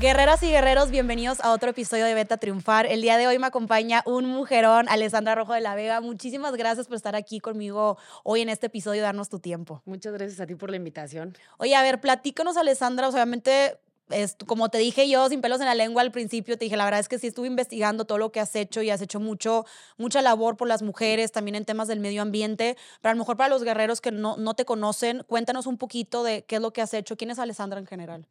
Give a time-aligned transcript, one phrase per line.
[0.00, 2.86] Guerreras y guerreros, bienvenidos a otro episodio de Beta Triunfar.
[2.86, 6.00] El día de hoy me acompaña un mujerón, Alessandra Rojo de la Vega.
[6.00, 9.82] Muchísimas gracias por estar aquí conmigo hoy en este episodio y darnos tu tiempo.
[9.84, 11.36] Muchas gracias a ti por la invitación.
[11.58, 13.10] Oye, a ver, platícanos, Alessandra.
[13.10, 13.78] Obviamente,
[14.08, 16.86] es, como te dije yo, sin pelos en la lengua al principio, te dije, la
[16.86, 19.66] verdad es que sí estuve investigando todo lo que has hecho y has hecho mucho,
[19.98, 22.78] mucha labor por las mujeres, también en temas del medio ambiente.
[23.02, 26.22] Pero a lo mejor para los guerreros que no, no te conocen, cuéntanos un poquito
[26.22, 27.18] de qué es lo que has hecho.
[27.18, 28.26] ¿Quién es Alessandra en general?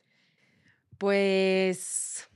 [0.99, 2.29] Pues,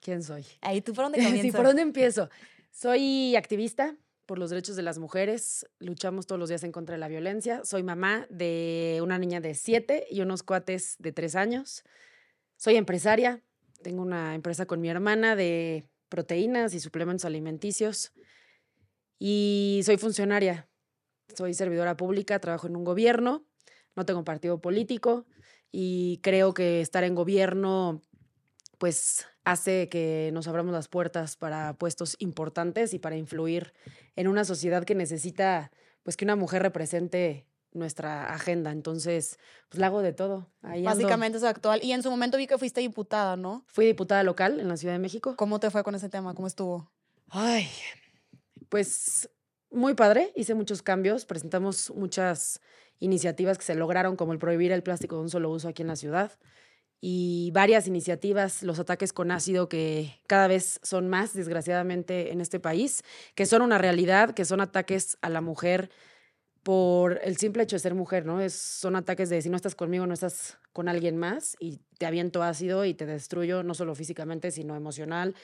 [0.00, 0.44] ¿quién soy?
[0.60, 1.42] Ahí tú por dónde comienzas.
[1.42, 2.28] sí, ¿por dónde empiezo?
[2.72, 3.96] Soy activista
[4.26, 7.64] por los derechos de las mujeres, luchamos todos los días en contra de la violencia.
[7.64, 11.84] Soy mamá de una niña de siete y unos cuates de tres años.
[12.56, 13.42] Soy empresaria,
[13.80, 18.12] tengo una empresa con mi hermana de proteínas y suplementos alimenticios.
[19.20, 20.68] Y soy funcionaria,
[21.32, 23.46] soy servidora pública, trabajo en un gobierno,
[23.94, 25.26] no tengo partido político
[25.70, 28.02] y creo que estar en gobierno
[28.78, 33.74] pues hace que nos abramos las puertas para puestos importantes y para influir
[34.16, 38.70] en una sociedad que necesita pues que una mujer represente nuestra agenda.
[38.70, 39.38] Entonces,
[39.68, 40.50] pues la hago de todo.
[40.62, 41.80] Básicamente es actual.
[41.82, 43.64] Y en su momento vi que fuiste diputada, ¿no?
[43.68, 45.36] Fui diputada local en la Ciudad de México.
[45.36, 46.34] ¿Cómo te fue con ese tema?
[46.34, 46.90] ¿Cómo estuvo?
[47.28, 47.68] Ay,
[48.68, 49.28] pues
[49.70, 50.32] muy padre.
[50.34, 51.26] Hice muchos cambios.
[51.26, 52.60] Presentamos muchas
[53.00, 55.88] iniciativas que se lograron, como el prohibir el plástico de un solo uso aquí en
[55.88, 56.32] la ciudad,
[57.00, 62.58] y varias iniciativas, los ataques con ácido que cada vez son más, desgraciadamente, en este
[62.58, 63.04] país,
[63.36, 65.90] que son una realidad, que son ataques a la mujer
[66.64, 68.40] por el simple hecho de ser mujer, ¿no?
[68.40, 72.06] Es, son ataques de si no estás conmigo, no estás con alguien más y te
[72.06, 75.36] aviento ácido y te destruyo, no solo físicamente, sino emocional.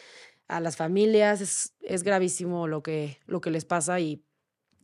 [0.48, 4.24] A las familias es, es gravísimo lo que, lo que les pasa y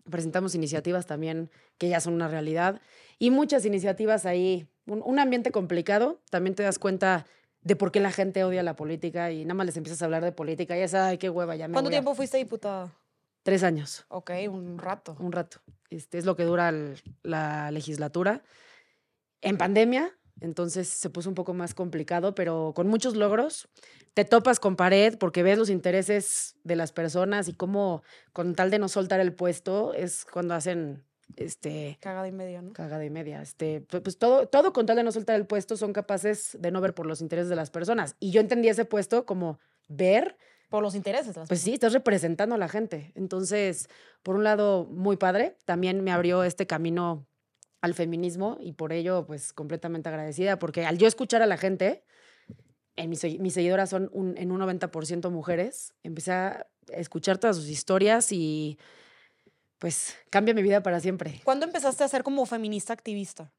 [0.08, 2.80] presentamos iniciativas también que ya son una realidad
[3.18, 7.26] y muchas iniciativas ahí, un, ambiente complicado, también te das cuenta
[7.60, 10.24] de por qué la gente odia la política y nada más les empiezas a hablar
[10.24, 12.92] de política y es, ay, qué hueva, ya me ¿Cuánto tiempo fuiste diputada?
[13.42, 14.06] Tres años.
[14.08, 15.16] Ok, un rato.
[15.20, 15.60] Un rato.
[15.90, 16.72] Este es lo que dura
[17.22, 18.42] la legislatura.
[19.42, 23.68] En pandemia, entonces se puso un poco más complicado, pero con muchos logros.
[24.14, 28.02] Te topas con pared porque ves los intereses de las personas y cómo,
[28.32, 31.04] con tal de no soltar el puesto, es cuando hacen
[31.36, 32.72] este cagada y media, ¿no?
[32.72, 33.42] Cagada y media.
[33.42, 36.80] Este, pues todo, todo con tal de no soltar el puesto, son capaces de no
[36.80, 38.16] ver por los intereses de las personas.
[38.18, 39.58] Y yo entendí ese puesto como
[39.88, 40.36] ver.
[40.70, 41.36] Por los intereses.
[41.48, 43.10] pues sí, estás representando a la gente.
[43.16, 43.88] Entonces,
[44.22, 45.56] por un lado, muy padre.
[45.64, 47.26] También me abrió este camino
[47.80, 52.04] al feminismo y por ello, pues completamente agradecida, porque al yo escuchar a la gente,
[52.96, 57.68] en mis, mis seguidoras son un, en un 90% mujeres, empecé a escuchar todas sus
[57.68, 58.78] historias y
[59.78, 61.40] pues cambia mi vida para siempre.
[61.42, 63.50] ¿Cuándo empezaste a ser como feminista activista?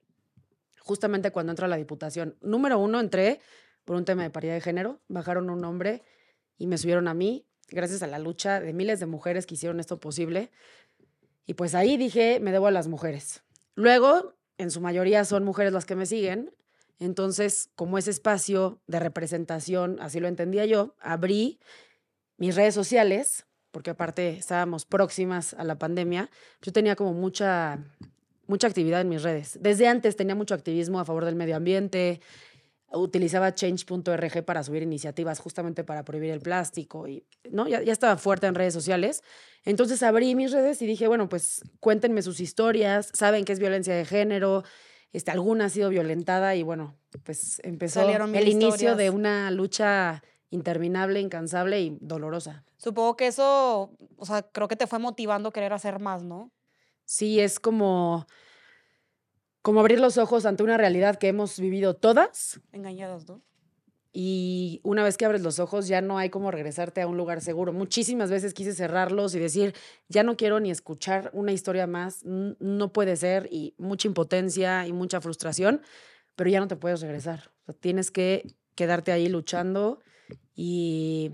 [0.79, 2.37] Justamente cuando entró a la diputación.
[2.41, 3.39] Número uno, entré
[3.85, 6.03] por un tema de paridad de género, bajaron un hombre
[6.57, 9.79] y me subieron a mí, gracias a la lucha de miles de mujeres que hicieron
[9.79, 10.51] esto posible.
[11.47, 13.41] Y pues ahí dije, me debo a las mujeres.
[13.75, 16.53] Luego, en su mayoría son mujeres las que me siguen.
[16.99, 21.59] Entonces, como ese espacio de representación, así lo entendía yo, abrí
[22.37, 26.29] mis redes sociales, porque aparte estábamos próximas a la pandemia,
[26.61, 27.79] yo tenía como mucha,
[28.45, 29.57] mucha actividad en mis redes.
[29.61, 32.21] Desde antes tenía mucho activismo a favor del medio ambiente,
[32.94, 38.18] utilizaba change.org para subir iniciativas justamente para prohibir el plástico y no ya, ya, estaba
[38.18, 39.24] fuerte en redes sociales.
[39.63, 43.96] Entonces abrí mis redes y dije bueno pues cuéntenme sus historias saben que es violencia
[43.96, 44.63] de género
[45.13, 51.19] este alguna ha sido violentada y bueno pues empezó el inicio de una lucha interminable
[51.19, 56.00] incansable y dolorosa supongo que eso o sea creo que te fue motivando querer hacer
[56.00, 56.52] más no
[57.06, 58.25] sí es como
[59.61, 62.59] como abrir los ojos ante una realidad que hemos vivido todas.
[62.72, 63.41] Engañadas, ¿no?
[64.13, 67.39] Y una vez que abres los ojos ya no hay como regresarte a un lugar
[67.39, 67.72] seguro.
[67.72, 69.73] Muchísimas veces quise cerrarlos y decir,
[70.09, 74.91] ya no quiero ni escuchar una historia más, no puede ser, y mucha impotencia y
[74.91, 75.81] mucha frustración,
[76.35, 77.52] pero ya no te puedes regresar.
[77.79, 80.02] tienes que quedarte ahí luchando
[80.53, 81.31] y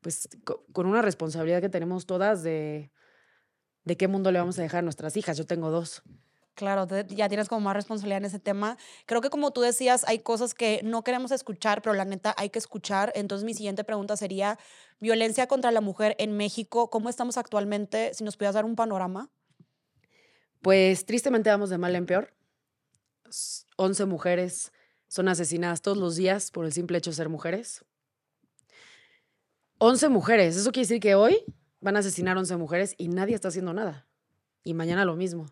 [0.00, 0.28] pues
[0.72, 2.90] con una responsabilidad que tenemos todas de,
[3.84, 5.36] de qué mundo le vamos a dejar a nuestras hijas.
[5.38, 6.02] Yo tengo dos.
[6.56, 8.78] Claro, ya tienes como más responsabilidad en ese tema.
[9.04, 12.48] Creo que como tú decías, hay cosas que no queremos escuchar, pero la neta hay
[12.48, 13.12] que escuchar.
[13.14, 14.58] Entonces mi siguiente pregunta sería,
[14.98, 18.14] violencia contra la mujer en México, ¿cómo estamos actualmente?
[18.14, 19.30] Si nos pudieras dar un panorama.
[20.62, 22.34] Pues tristemente vamos de mal en peor.
[23.76, 24.72] 11 mujeres
[25.08, 27.84] son asesinadas todos los días por el simple hecho de ser mujeres.
[29.76, 31.44] 11 mujeres, eso quiere decir que hoy
[31.80, 34.08] van a asesinar 11 mujeres y nadie está haciendo nada.
[34.64, 35.46] Y mañana lo mismo.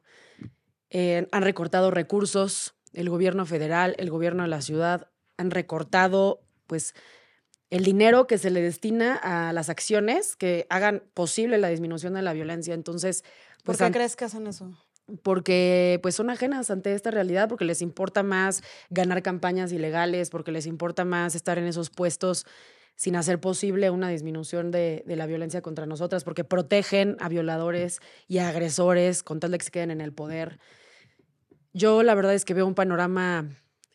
[0.97, 6.95] Eh, han recortado recursos, el gobierno federal, el gobierno de la ciudad, han recortado pues
[7.69, 12.23] el dinero que se le destina a las acciones que hagan posible la disminución de
[12.23, 12.75] la violencia.
[12.75, 13.25] Entonces,
[13.65, 14.71] pues, ¿por qué crees que hacen eso?
[15.25, 20.53] Porque pues son ajenas ante esta realidad, porque les importa más ganar campañas ilegales, porque
[20.53, 22.47] les importa más estar en esos puestos
[22.95, 27.99] sin hacer posible una disminución de, de, la violencia contra nosotras, porque protegen a violadores
[28.29, 30.61] y a agresores con tal de que se queden en el poder.
[31.75, 33.51] Yo la verdad es que veo un panorama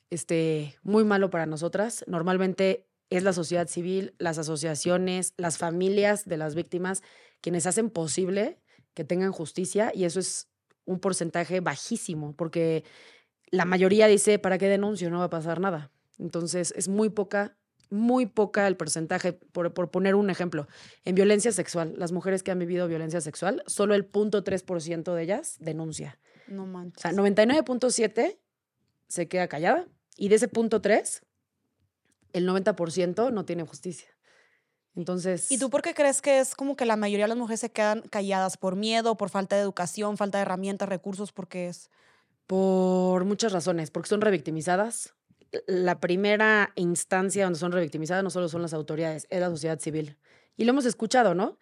[0.10, 2.04] este, muy malo para nosotras.
[2.08, 7.02] Normalmente es la sociedad civil, las asociaciones, las familias de las víctimas
[7.42, 8.60] quienes hacen posible
[8.94, 10.50] que tengan justicia y eso es
[10.84, 12.84] un porcentaje bajísimo porque
[13.50, 15.10] la mayoría dice, ¿para qué denuncio?
[15.10, 15.90] No va a pasar nada.
[16.18, 17.56] Entonces es muy poca,
[17.90, 20.68] muy poca el porcentaje, por, por poner un ejemplo,
[21.06, 25.56] en violencia sexual, las mujeres que han vivido violencia sexual, solo el 0.3% de ellas
[25.62, 26.20] denuncia.
[26.50, 26.98] No manches.
[26.98, 28.38] O sea, 99.7
[29.08, 29.88] se queda callada
[30.18, 31.22] y de ese punto 3,
[32.34, 34.10] el 90% no tiene justicia.
[34.96, 35.52] Entonces.
[35.52, 37.72] ¿Y tú por qué crees que es como que la mayoría de las mujeres se
[37.72, 41.32] quedan calladas por miedo, por falta de educación, falta de herramientas, recursos?
[41.32, 41.90] ¿Por qué es?
[42.48, 43.92] Por muchas razones.
[43.92, 45.14] Porque son revictimizadas.
[45.68, 50.18] La primera instancia donde son revictimizadas no solo son las autoridades, es la sociedad civil.
[50.58, 51.58] Y lo hemos escuchado, ¿no?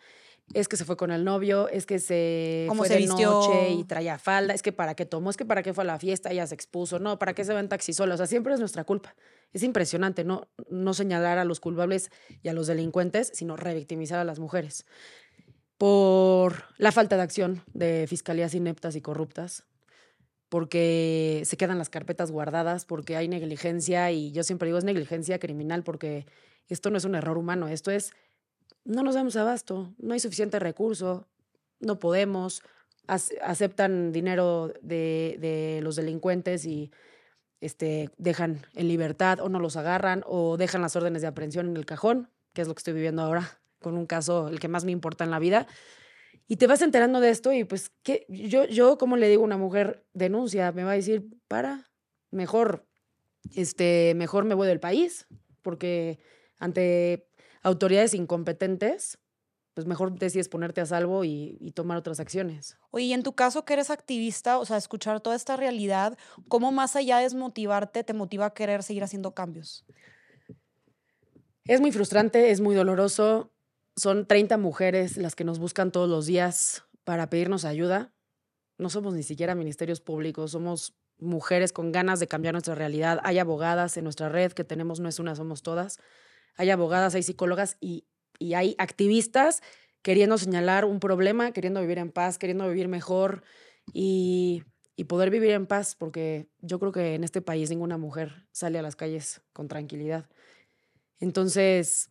[0.53, 4.17] Es que se fue con el novio, es que se fue de noche y traía
[4.17, 6.47] falda, es que para qué tomó, es que para qué fue a la fiesta, ella
[6.47, 8.83] se expuso, no, para qué se va en taxi sola, o sea, siempre es nuestra
[8.83, 9.15] culpa.
[9.53, 10.47] Es impresionante, ¿no?
[10.69, 12.11] No señalar a los culpables
[12.43, 14.85] y a los delincuentes, sino revictimizar a las mujeres.
[15.77, 19.65] Por la falta de acción de fiscalías ineptas y corruptas,
[20.49, 25.39] porque se quedan las carpetas guardadas, porque hay negligencia, y yo siempre digo es negligencia
[25.39, 26.25] criminal, porque
[26.67, 28.13] esto no es un error humano, esto es
[28.85, 31.27] no nos damos abasto, no hay suficiente recurso,
[31.79, 32.61] no podemos,
[33.07, 36.91] aceptan dinero de, de, los delincuentes y
[37.61, 41.77] este, dejan en libertad o no los agarran o dejan las órdenes de aprehensión en
[41.77, 44.85] el cajón, que es lo que estoy viviendo ahora con un caso, el que más
[44.85, 45.67] me importa en la vida.
[46.47, 48.25] Y te vas enterando de esto y pues, ¿qué?
[48.29, 51.89] Yo, yo, como le digo a una mujer, denuncia, me va a decir, para,
[52.31, 52.85] mejor,
[53.53, 55.27] este, mejor me voy del país,
[55.61, 56.19] porque
[56.57, 57.26] ante
[57.67, 59.19] autoridades incompetentes,
[59.73, 62.77] pues mejor decides ponerte a salvo y, tomar otras acciones.
[62.89, 66.17] Oye, y en tu caso que eres activista, o sea, escuchar toda esta realidad,
[66.47, 69.85] ¿cómo más allá de desmotivarte te motiva a querer seguir haciendo cambios?
[71.65, 73.51] Es muy frustrante, es muy doloroso.
[73.95, 78.13] Son 30 mujeres las que nos buscan todos los días para pedirnos ayuda.
[78.79, 83.19] No somos ni siquiera ministerios públicos, somos mujeres con ganas de cambiar nuestra realidad.
[83.23, 85.99] Hay abogadas en nuestra red que tenemos, no es una, somos todas
[86.57, 88.05] hay abogadas, hay psicólogas y,
[88.53, 89.63] hay activistas
[90.03, 93.43] queriendo señalar un problema, queriendo vivir en paz, queriendo vivir mejor
[93.93, 94.63] y,
[95.07, 98.81] poder vivir en paz, porque yo creo que en este país ninguna mujer sale a
[98.81, 100.27] las calles con tranquilidad.
[101.19, 102.09] Entonces,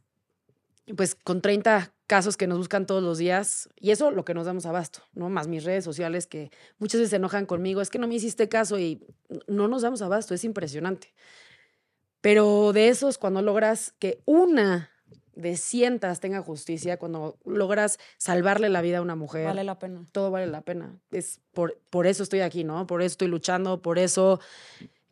[0.96, 4.46] pues con 30 casos que nos buscan todos los días, y eso lo que nos
[4.46, 5.28] damos abasto, ¿no?
[5.30, 8.48] Más mis redes sociales que muchas veces se enojan conmigo, es que no me hiciste
[8.48, 9.04] caso y
[9.48, 11.12] no nos damos abasto, es impresionante.
[12.26, 14.90] Pero de esos, cuando logras que una
[15.36, 19.46] de cientas tenga justicia, cuando logras salvarle la vida a una mujer.
[19.46, 20.04] Vale la pena.
[20.10, 20.98] Todo vale la pena.
[21.12, 22.84] Es por, por eso estoy aquí, ¿no?
[22.88, 24.40] Por eso estoy luchando, por eso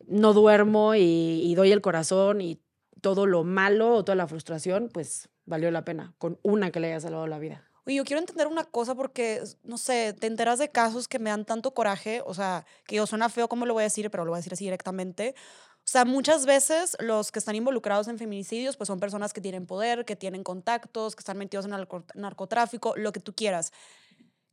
[0.08, 2.60] no duermo y, doy el corazón y
[3.00, 6.88] todo lo malo o toda la frustración, pues valió la pena con una que le
[6.88, 7.62] haya salvado la vida.
[7.86, 11.30] Oye, yo quiero entender una cosa porque, no sé, te enteras de casos que me
[11.30, 14.24] dan tanto coraje, o sea, que yo suena feo como lo voy a decir, pero
[14.24, 15.36] lo voy a decir así directamente.
[15.84, 19.66] O sea, muchas veces los que están involucrados en feminicidios pues son personas que tienen
[19.66, 23.70] poder, que tienen contactos, que están metidos en el narcotráfico, lo que tú quieras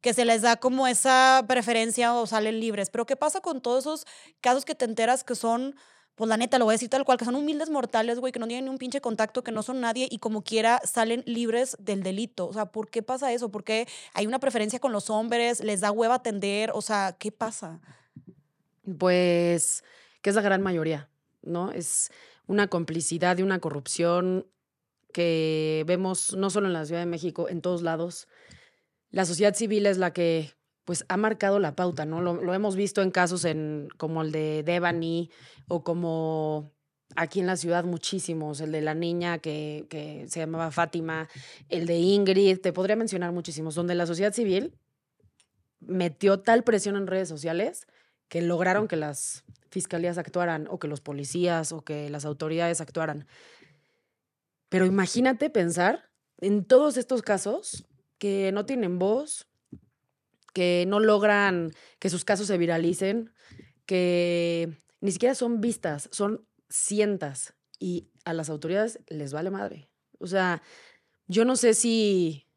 [0.02, 2.90] que se les da como esa preferencia o salen libres.
[2.90, 4.06] Pero ¿qué pasa con todos esos
[4.42, 5.76] casos que te enteras que son,
[6.16, 8.40] pues la neta, lo voy a decir tal cual, que son humildes mortales, güey, que
[8.40, 11.78] no tienen ni un pinche contacto, que no son nadie y como quiera salen libres
[11.80, 12.48] del delito?
[12.48, 13.50] O sea, ¿por qué pasa eso?
[13.50, 15.64] ¿Por qué hay una preferencia con los hombres?
[15.64, 16.72] ¿Les da hueva atender?
[16.74, 17.80] O sea, ¿qué pasa?
[18.98, 19.84] Pues
[20.24, 21.11] que es la gran mayoría.
[21.42, 21.72] ¿No?
[21.72, 22.12] Es
[22.48, 24.48] una complicidad y una corrupción
[25.14, 28.28] que vemos no solo en la Ciudad de México, en todos lados.
[29.10, 30.54] La sociedad civil es la que
[30.86, 32.22] pues ha marcado la pauta, ¿no?
[32.22, 35.30] Lo, hemos visto en casos en, como el de Devani
[35.68, 36.72] o como
[37.16, 41.30] aquí en la ciudad muchísimos, el de la niña que, que se llamaba Fátima,
[41.70, 44.74] el de Ingrid, te podría mencionar muchísimos, donde la sociedad civil
[45.80, 47.88] metió tal presión en redes sociales
[48.28, 53.26] que lograron que las fiscalías actuaran o que los policías o que las autoridades actuaran.
[54.70, 57.88] Pero imagínate pensar en todos estos casos
[58.18, 59.48] que no tienen voz,
[60.54, 63.32] que no logran que sus casos se viralicen,
[63.86, 69.90] que ni siquiera son vistas, son cientas y a las autoridades les vale madre.
[70.20, 70.62] O sea,
[71.28, 72.48] yo no sé si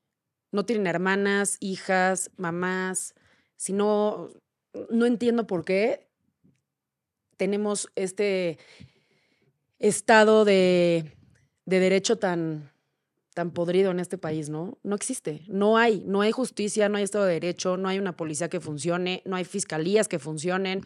[0.51, 3.15] no tienen hermanas, hijas, mamás,
[3.57, 4.31] si no,
[4.91, 6.11] no entiendo por qué
[7.37, 8.59] tenemos este
[9.79, 11.17] estado de,
[11.67, 12.71] de derecho tan,
[13.35, 14.79] tan podrido en este país, ¿no?
[14.83, 18.17] No existe, no hay, no hay justicia, no hay Estado de Derecho, no hay una
[18.17, 20.83] policía que funcione, no hay fiscalías que funcionen,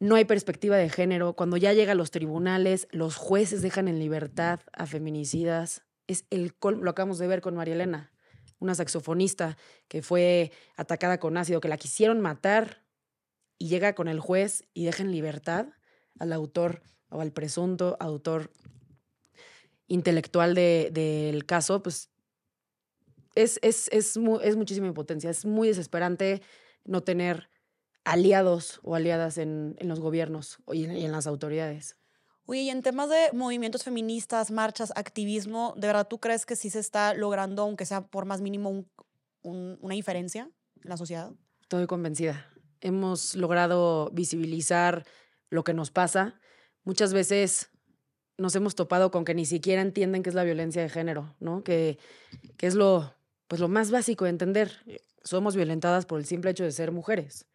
[0.00, 1.34] no hay perspectiva de género.
[1.34, 5.82] Cuando ya llega a los tribunales, los jueces dejan en libertad a feminicidas.
[6.08, 8.10] Es el lo acabamos de ver con María Elena,
[8.58, 9.56] una saxofonista
[9.88, 12.81] que fue atacada con ácido, que la quisieron matar
[13.62, 15.66] y llega con el juez y deja en libertad
[16.18, 18.50] al autor o al presunto autor
[19.86, 22.10] intelectual del caso, pues
[23.36, 25.30] es, es, es, es muchísima impotencia.
[25.30, 26.42] Es muy desesperante
[26.84, 27.50] no tener
[28.02, 31.96] aliados o aliadas en, en los gobiernos y en, y en las autoridades.
[32.46, 36.68] Oye, y en temas de movimientos feministas, marchas, activismo, ¿de verdad tú crees que sí
[36.68, 38.90] se está logrando, aunque sea por más mínimo, un,
[39.42, 40.50] un, una diferencia
[40.82, 41.30] en la sociedad?
[41.60, 42.51] Estoy convencida.
[42.82, 45.06] Hemos logrado visibilizar
[45.48, 46.38] lo que nos pasa.
[46.84, 47.70] Muchas veces
[48.36, 51.64] nos hemos topado con que ni siquiera entienden qué es la violencia de género, ¿no?
[51.64, 51.98] Que,
[52.58, 53.14] que es lo,
[53.48, 55.00] pues lo más básico de entender.
[55.22, 57.46] Somos violentadas por el simple hecho de ser mujeres.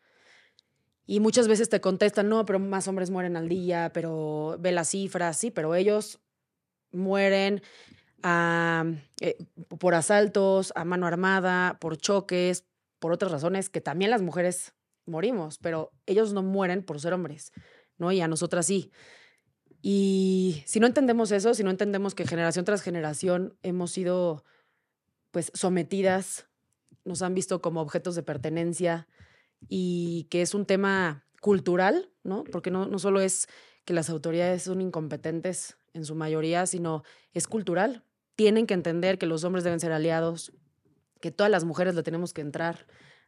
[1.05, 4.89] Y muchas veces te contestan, no, pero más hombres mueren al día, pero ve las
[4.89, 6.19] cifras, sí, pero ellos
[6.91, 7.61] mueren
[8.23, 9.37] eh,
[9.79, 12.65] por asaltos, a mano armada, por choques,
[12.99, 14.73] por otras razones que también las mujeres
[15.07, 17.51] morimos, pero ellos no mueren por ser hombres,
[17.97, 18.11] ¿no?
[18.11, 18.91] Y a nosotras sí.
[19.81, 24.43] Y si no entendemos eso, si no entendemos que generación tras generación hemos sido
[25.31, 26.47] pues sometidas,
[27.05, 29.07] nos han visto como objetos de pertenencia
[29.69, 32.43] y que es un tema cultural, ¿no?
[32.43, 33.47] Porque no, no solo es
[33.85, 38.03] que las autoridades son incompetentes en su mayoría, sino es cultural.
[38.35, 40.51] Tienen que entender que los hombres deben ser aliados,
[41.21, 42.87] que todas las mujeres le tenemos que entrar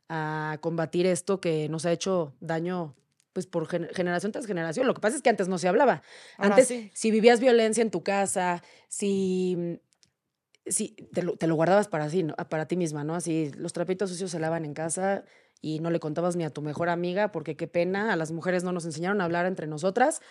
[0.09, 2.95] a combatir esto que nos ha hecho daño
[3.33, 4.87] pues por generación tras generación.
[4.87, 6.01] Lo que pasa es que antes no se hablaba.
[6.37, 9.79] antes, si vivías violencia en tu casa, si,
[10.65, 13.15] si te, lo, te lo guardabas para, sí, para ti misma, ¿no?
[13.15, 15.23] Así los trapitos sucios se lavan en casa
[15.61, 18.63] y no le contabas ni a tu mejor amiga, porque qué pena, a las mujeres
[18.63, 20.21] no nos enseñaron a hablar entre nosotras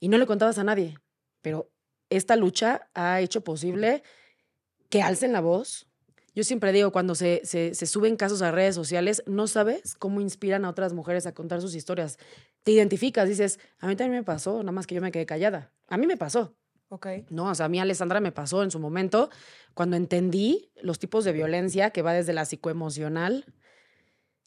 [0.00, 0.96] y no le contabas a nadie.
[1.42, 1.70] Pero
[2.10, 4.02] esta lucha ha hecho posible
[4.88, 5.87] que alcen la voz,
[6.38, 10.64] yo siempre digo, cuando se, se, suben casos a redes sociales, no sabes cómo inspiran
[10.64, 12.16] a otras mujeres a contar sus historias.
[12.62, 15.72] Te identificas, dices, a mí también me pasó, nada más que yo me quedé callada.
[15.88, 16.54] A mí me pasó.
[16.90, 17.08] Ok.
[17.30, 19.30] No, o sea, a mí Alessandra me pasó en su momento
[19.74, 23.44] cuando entendí los tipos de violencia que va desde la psicoemocional,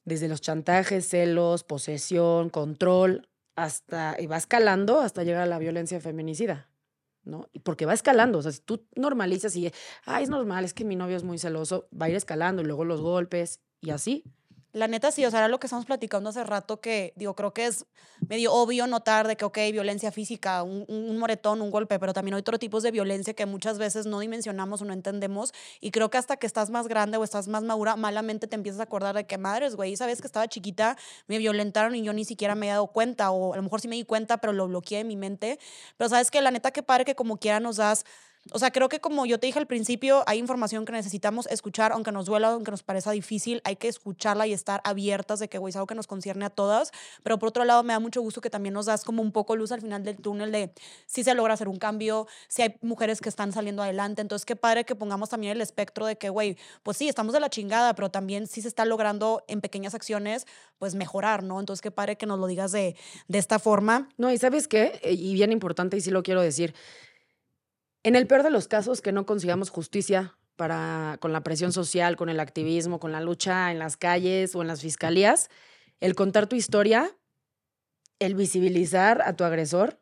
[0.06, 6.00] desde los chantajes, celos, posesión, control, hasta, y va escalando hasta llegar a la violencia
[6.00, 6.71] feminicida.
[7.24, 7.50] ¿No?
[7.64, 11.18] Porque va escalando, o sea, si tú normalizas y, es normal, es que mi novio
[11.18, 14.24] es muy celoso, va a ir escalando y luego los golpes y así.
[14.74, 17.54] La neta sí, o sea, era lo que estamos platicando hace rato que, digo, creo
[17.54, 17.86] que es
[18.30, 22.36] medio obvio notar de que, ok, violencia física, un, un, moretón, un golpe, pero también
[22.36, 25.54] hay otros tipos de violencia que muchas veces no dimensionamos o no entendemos.
[25.82, 28.80] Y creo que hasta que estás más grande o estás más madura, malamente te empiezas
[28.80, 30.98] a acordar de que, madres, güey, sabes que estaba chiquita,
[31.28, 33.90] me violentaron y yo ni siquiera me he dado cuenta, o a lo mejor sí
[33.90, 35.60] me di cuenta, pero lo bloqueé en mi mente.
[35.98, 38.06] Pero sabes que la neta que padre que como quiera nos das
[38.52, 41.92] o sea, creo que como yo te dije al principio, hay información que necesitamos escuchar,
[41.92, 45.60] aunque nos duela, aunque nos parezca difícil, hay que escucharla y estar abiertas de que,
[45.60, 46.92] güey, es algo que nos concierne a todas.
[47.22, 49.56] Pero por otro lado, me da mucho gusto que también nos das como un poco
[49.56, 50.74] luz al final del túnel de
[51.06, 54.24] si se logra hacer un cambio, si hay mujeres que están saliendo adelante.
[54.24, 57.40] Entonces, qué padre que pongamos también el espectro de que, güey, pues sí, estamos de
[57.40, 60.48] la chingada, pero también sí se está logrando en pequeñas acciones,
[60.80, 61.60] pues mejorar, ¿no?
[61.60, 62.96] Entonces, qué padre que nos lo digas de,
[63.28, 64.10] de esta forma.
[64.18, 66.74] No, y sabes qué, y bien importante, y sí lo quiero decir,
[68.04, 72.16] en el peor de los casos, que no consigamos justicia para, con la presión social,
[72.16, 75.50] con el activismo, con la lucha en las calles o en las fiscalías,
[76.00, 77.16] el contar tu historia,
[78.20, 80.00] el visibilizar a tu agresor,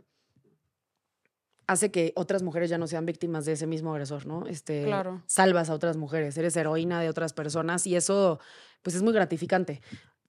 [1.68, 4.48] hace que otras mujeres ya no sean víctimas de ese mismo agresor, ¿no?
[4.48, 5.24] Este, claro.
[5.28, 8.40] Salvas a otras mujeres, eres heroína de otras personas y eso,
[8.82, 9.82] pues es muy gratificante.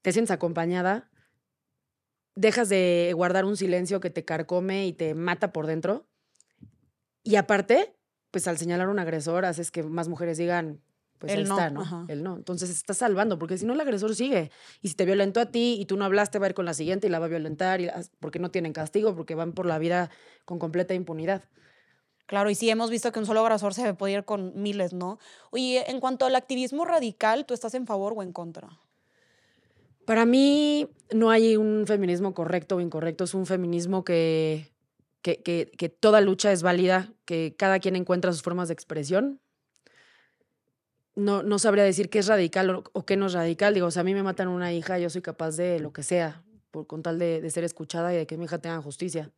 [0.03, 1.11] Te sientes acompañada,
[2.35, 6.10] dejas de guardar un silencio que te carcome y te mata por dentro
[7.31, 7.95] y aparte,
[8.31, 10.81] pues al señalar a un agresor haces que más mujeres digan,
[11.21, 12.07] pues él, está, ¿no?
[12.09, 12.37] Él no.
[12.37, 14.51] Entonces está salvando, porque si no el agresor sigue.
[14.81, 16.75] Y si te violentó a ti y tú no hablaste, va a ir con la
[16.75, 19.79] siguiente y la va a violentar, y porque no tienen castigo, porque van por la
[19.79, 20.11] vida
[20.45, 21.45] con completa impunidad.
[22.27, 25.19] Claro, y sí hemos visto que un solo agresor se puede ir con miles, ¿no?
[25.51, 28.81] Oye, en cuanto al activismo radical, ¿tú estás en favor o en contra?
[30.07, 34.73] Para mí no hay un feminismo correcto o incorrecto, es un feminismo que
[35.23, 39.41] que, que, que toda lucha es válida, que cada quien encuentra sus formas de expresión.
[41.15, 43.75] No, no sabría decir qué es radical o, o qué no es radical.
[43.75, 46.03] Digo, o sea, a mí me matan una hija, yo soy capaz de lo que
[46.03, 49.31] sea, por, con tal de, de ser escuchada y de que mi hija tenga justicia.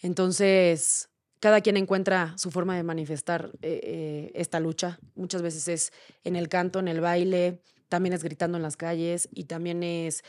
[0.00, 1.08] Entonces,
[1.38, 4.98] cada quien encuentra su forma de manifestar eh, eh, esta lucha.
[5.14, 5.92] Muchas veces es
[6.24, 10.22] en el canto, en el baile, también es gritando en las calles y también es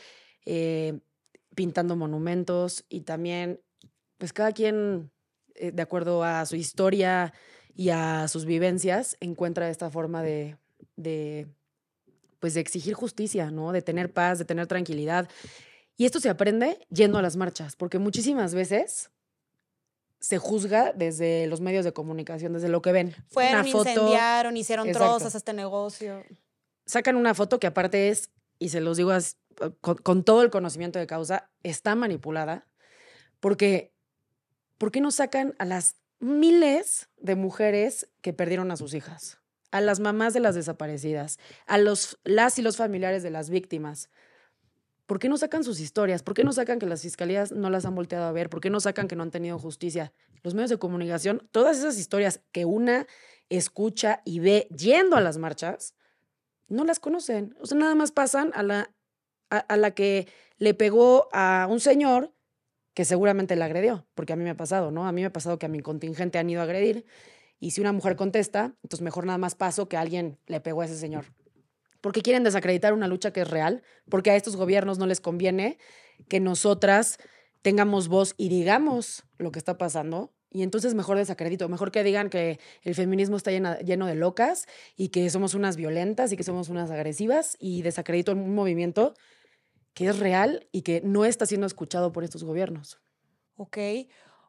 [0.44, 0.98] eh,
[1.54, 3.60] pintando monumentos y también,
[4.24, 5.10] pues cada quien,
[5.54, 7.34] eh, de acuerdo a su historia
[7.74, 10.56] y a sus vivencias, encuentra esta forma de,
[10.96, 11.46] de,
[12.40, 13.70] pues de exigir justicia, ¿no?
[13.70, 15.28] De tener paz, de tener tranquilidad.
[15.98, 19.10] Y esto se aprende yendo a las marchas, porque muchísimas veces
[20.20, 23.14] se juzga desde los medios de comunicación, desde lo que ven.
[23.28, 25.16] Fueron, Una foto- incendiaron, hicieron Exacto.
[25.18, 26.24] trozas a este negocio.
[26.86, 29.12] sacan una foto que aparte es, y se los digo
[30.02, 32.66] con todo el conocimiento de causa, está manipulada,
[33.40, 33.93] porque
[34.78, 39.40] ¿por qué no sacan a las miles de mujeres que perdieron a sus hijas?
[39.70, 44.08] A las mamás de las desaparecidas, a los, las y los familiares de las víctimas.
[45.06, 46.22] ¿Por qué no sacan sus historias?
[46.22, 48.48] ¿Por qué no sacan que las fiscalías no las han volteado a ver?
[48.48, 50.12] ¿Por qué no sacan que no han tenido justicia?
[50.42, 53.06] Los medios de comunicación, todas esas historias que una
[53.50, 55.94] escucha y ve yendo a las marchas,
[56.68, 57.54] no las conocen.
[57.60, 58.94] O sea, nada más pasan a la,
[59.50, 60.26] a, a la que
[60.56, 62.32] le pegó a un señor
[62.94, 65.06] que seguramente la agredió, porque a mí me ha pasado, ¿no?
[65.06, 67.04] A mí me ha pasado que a mi contingente han ido a agredir
[67.60, 70.84] y si una mujer contesta, entonces mejor nada más paso que alguien le pegó a
[70.84, 71.26] ese señor.
[72.00, 75.78] Porque quieren desacreditar una lucha que es real, porque a estos gobiernos no les conviene
[76.28, 77.18] que nosotras
[77.62, 80.32] tengamos voz y digamos lo que está pasando.
[80.50, 84.66] Y entonces mejor desacredito, mejor que digan que el feminismo está llena- lleno de locas
[84.96, 89.14] y que somos unas violentas y que somos unas agresivas y desacredito un movimiento
[89.94, 93.00] que es real y que no está siendo escuchado por estos gobiernos.
[93.56, 93.78] Ok.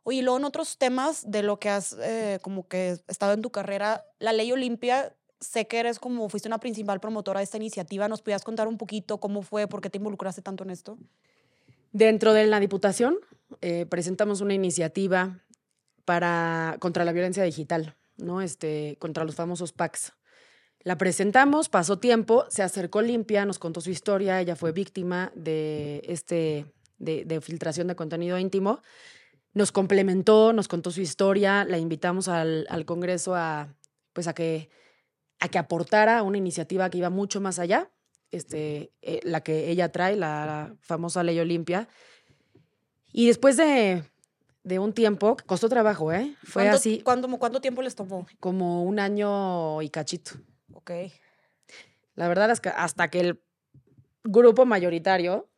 [0.04, 3.42] Oye, y luego en otros temas de lo que has eh, como que estado en
[3.42, 7.58] tu carrera, la ley Olimpia, sé que eres como, fuiste una principal promotora de esta
[7.58, 8.08] iniciativa.
[8.08, 10.98] ¿Nos podías contar un poquito cómo fue, por qué te involucraste tanto en esto?
[11.92, 13.18] Dentro de la Diputación
[13.62, 15.40] eh, presentamos una iniciativa
[16.04, 18.42] para, contra la violencia digital, ¿no?
[18.42, 20.14] Este, contra los famosos PACs.
[20.86, 26.04] La presentamos, pasó tiempo, se acercó Limpia, nos contó su historia, ella fue víctima de,
[26.08, 26.68] este,
[27.00, 28.82] de, de filtración de contenido íntimo.
[29.56, 33.74] Nos complementó, nos contó su historia, la invitamos al, al Congreso a,
[34.14, 34.70] pues a, que,
[35.40, 37.90] a que aportara una iniciativa que iba mucho más allá,
[38.30, 41.88] este, eh, la que ella trae, la, la famosa ley Olimpia.
[43.12, 44.04] Y después de,
[44.64, 46.36] de un tiempo, costó trabajo, ¿eh?
[46.44, 48.28] Fue ¿Cuánto- así ¿cuánto, ¿Cuánto tiempo les tomó?
[48.40, 50.34] como un año y cachito.
[50.86, 51.12] Ok.
[52.14, 53.42] La verdad es que hasta que el
[54.24, 55.50] grupo mayoritario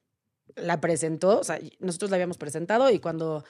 [0.55, 3.43] la presentó, o sea, nosotros la habíamos presentado y cuando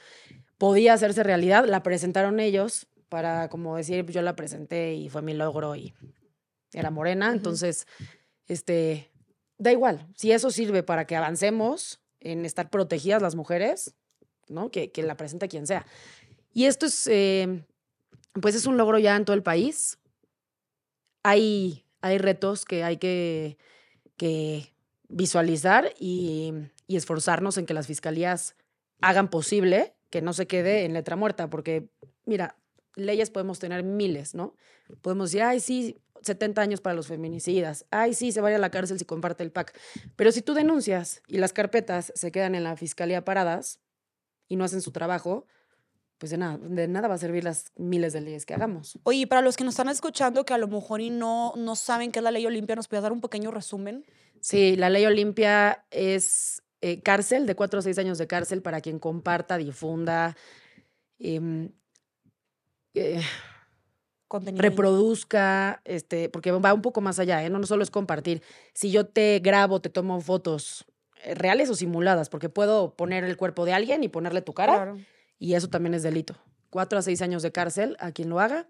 [0.57, 5.33] podía hacerse realidad, la presentaron ellos para como decir, yo la presenté y fue mi
[5.33, 5.93] logro y
[6.73, 7.87] era morena, entonces,
[8.47, 9.11] este,
[9.57, 13.93] da igual, si eso sirve para que avancemos en estar protegidas las mujeres,
[14.49, 14.71] ¿no?
[14.71, 15.85] Que, que la presente quien sea.
[16.53, 17.63] Y esto es, eh,
[18.41, 19.99] pues es un logro ya en todo el país.
[21.23, 23.58] Hay, hay retos que hay que,
[24.17, 24.73] que
[25.08, 26.53] visualizar y,
[26.88, 28.56] y esforzarnos en que las fiscalías
[29.01, 31.89] hagan posible que no se quede en letra muerta, porque,
[32.25, 32.58] mira,
[32.95, 34.56] leyes podemos tener miles, ¿no?
[35.01, 38.71] Podemos decir, ay, sí, 70 años para los feminicidas, ay, sí, se vaya a la
[38.71, 39.77] cárcel si comparte el PAC.
[40.15, 43.80] Pero si tú denuncias y las carpetas se quedan en la fiscalía paradas
[44.47, 45.45] y no hacen su trabajo,
[46.17, 48.99] pues de nada, de nada va a servir las miles de leyes que hagamos.
[49.03, 51.75] Oye, y para los que nos están escuchando que a lo mejor y no, no
[51.75, 54.06] saben qué es la ley Olimpia, ¿nos podías dar un pequeño resumen?
[54.41, 58.82] Sí, la ley Olimpia es eh, cárcel, de cuatro o seis años de cárcel para
[58.82, 60.36] quien comparta, difunda,
[61.19, 61.69] em,
[62.93, 63.21] eh,
[64.30, 67.49] reproduzca, este, porque va un poco más allá, ¿eh?
[67.49, 68.41] no, no solo es compartir.
[68.73, 70.86] Si yo te grabo, te tomo fotos
[71.23, 74.75] eh, reales o simuladas, porque puedo poner el cuerpo de alguien y ponerle tu cara,
[74.75, 74.97] Claro.
[75.39, 76.36] Y eso también es delito.
[76.69, 78.67] Cuatro a seis años de cárcel a quien lo haga.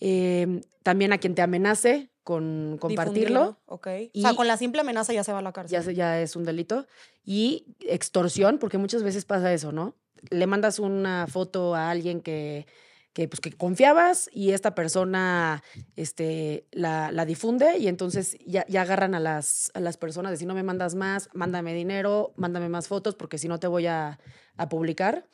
[0.00, 3.40] Em, también a quien te amenace con compartirlo.
[3.40, 3.88] Difundirlo, Ok.
[4.14, 5.94] O sea, con la simple amenaza ya se va a la cárcel.
[5.94, 6.86] ya, es un delito.
[7.24, 9.96] Y extorsión, porque muchas veces pasa eso, ¿no?
[10.30, 12.66] Le mandas una foto a alguien que,
[13.12, 15.62] que, pues, que confiabas y esta persona
[15.96, 20.36] este, la, la difunde y entonces ya, ya agarran a las, a las personas de
[20.36, 23.86] si no me mandas más, mándame dinero, mándame más fotos porque si no te voy
[23.86, 24.18] a,
[24.56, 25.26] a publicar.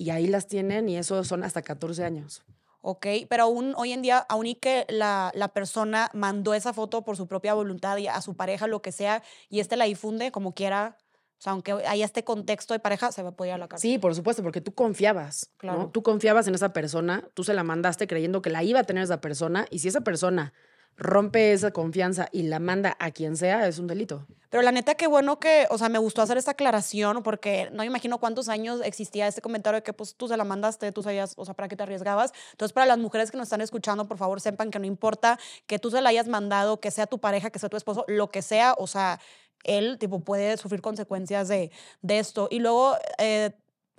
[0.00, 2.42] Y ahí las tienen y eso son hasta 14 años.
[2.80, 7.02] Ok, pero aún hoy en día, aún y que la, la persona mandó esa foto
[7.02, 10.32] por su propia voluntad y a su pareja, lo que sea, y este la difunde
[10.32, 10.96] como quiera,
[11.38, 13.68] O sea, aunque haya este contexto de pareja, se va a poder ir a la
[13.68, 13.90] cárcel.
[13.90, 15.50] Sí, por supuesto, porque tú confiabas.
[15.58, 15.78] Claro.
[15.80, 15.90] ¿no?
[15.90, 19.02] Tú confiabas en esa persona, tú se la mandaste creyendo que la iba a tener
[19.02, 20.54] esa persona, y si esa persona
[21.00, 24.26] rompe esa confianza y la manda a quien sea, es un delito.
[24.50, 27.78] Pero la neta, qué bueno que, o sea, me gustó hacer esta aclaración porque no
[27.78, 31.02] me imagino cuántos años existía este comentario de que pues tú se la mandaste, tú
[31.02, 32.32] sabías, o sea, para qué te arriesgabas.
[32.52, 35.78] Entonces, para las mujeres que nos están escuchando, por favor, sepan que no importa que
[35.78, 38.42] tú se la hayas mandado, que sea tu pareja, que sea tu esposo, lo que
[38.42, 39.20] sea, o sea,
[39.64, 41.70] él, tipo, puede sufrir consecuencias de,
[42.02, 42.48] de esto.
[42.50, 43.52] Y luego, eh,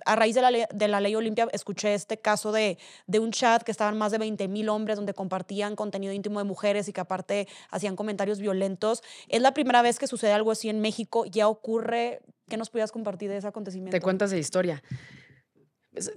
[0.04, 3.32] a raíz de la, ley, de la ley Olimpia, escuché este caso de, de un
[3.32, 6.92] chat que estaban más de 20 mil hombres donde compartían contenido íntimo de mujeres y
[6.92, 9.02] que aparte hacían comentarios violentos.
[9.28, 11.24] Es la primera vez que sucede algo así en México.
[11.26, 12.20] Ya ocurre.
[12.48, 13.96] ¿Qué nos pudieras compartir de ese acontecimiento?
[13.96, 14.82] Te cuentas esa historia.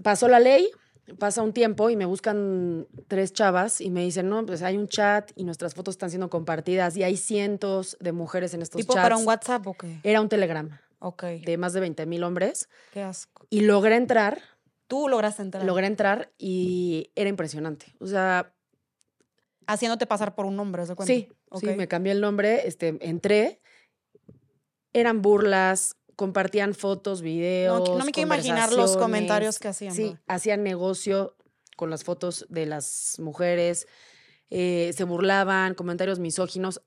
[0.04, 0.70] Pasó la ley,
[1.20, 4.88] pasa un tiempo y me buscan tres chavas y me dicen, no, pues hay un
[4.88, 8.94] chat y nuestras fotos están siendo compartidas y hay cientos de mujeres en estos ¿Tipo
[8.94, 9.04] chats.
[9.04, 10.00] para un WhatsApp o qué?
[10.04, 10.70] Era un Telegram
[11.00, 11.24] Ok.
[11.24, 13.46] de más de 20 mil hombres Qué asco.
[13.50, 14.42] y logré entrar,
[14.88, 15.64] Tú lograste entrar.
[15.66, 17.96] logré entrar y era impresionante.
[18.00, 18.52] O sea,
[19.68, 21.12] Haciéndote pasar por un hombre, ¿se cuenta?
[21.12, 21.62] sí, Ok.
[21.62, 23.60] sí, me cambié el nombre, este, entré,
[24.94, 27.90] eran burlas, compartían fotos, videos.
[27.90, 29.94] No, no me quiero imaginar los comentarios que hacían.
[29.96, 31.36] Sí, hacían negocio
[31.78, 33.88] con las fotos de las mujeres,
[34.52, 36.82] eh, se burlaban, comentarios misóginos,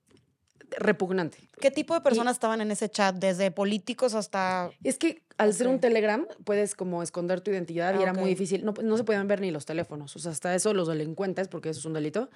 [0.77, 1.37] repugnante.
[1.59, 3.15] ¿Qué tipo de personas estaban en ese chat?
[3.15, 4.71] Desde políticos hasta...
[4.83, 5.79] Es que al ser un.
[5.79, 9.27] Telegram puedes como esconder tu identidad y Ah, era muy difícil, no, no se podían
[9.27, 12.29] ver ni los teléfonos, o sea, hasta eso los delincuentes, porque eso es un delito,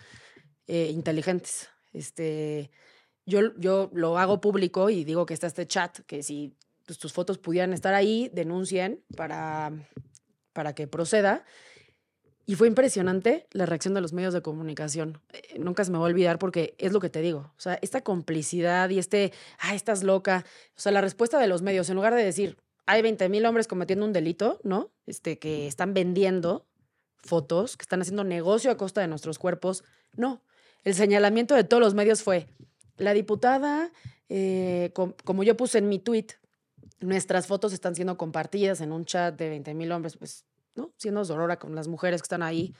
[0.67, 1.69] eh, inteligentes.
[1.91, 2.71] Este,
[3.25, 7.11] yo, yo lo hago público y digo que está este chat, que si pues, tus
[7.11, 9.71] fotos pudieran estar ahí, denuncien para,
[10.53, 11.45] para que proceda.
[12.45, 15.21] Y fue impresionante la reacción de los medios de comunicación.
[15.31, 17.51] Eh, nunca se me va a olvidar porque es lo que te digo.
[17.57, 20.43] O sea, esta complicidad y este, ay, estás loca.
[20.75, 23.67] O sea, la respuesta de los medios, en lugar de decir, hay 20 mil hombres
[23.67, 24.91] cometiendo un delito, ¿no?
[25.05, 26.65] Este, que están vendiendo
[27.15, 29.85] fotos, que están haciendo negocio a costa de nuestros cuerpos.
[30.17, 30.41] No.
[30.83, 32.47] El señalamiento de todos los medios fue,
[32.97, 33.93] la diputada,
[34.27, 36.27] eh, com- como yo puse en mi tweet,
[36.99, 40.43] nuestras fotos están siendo compartidas en un chat de 20 mil hombres, pues,
[40.75, 40.93] ¿no?
[40.97, 42.73] Siendo sorora con las mujeres que están ahí.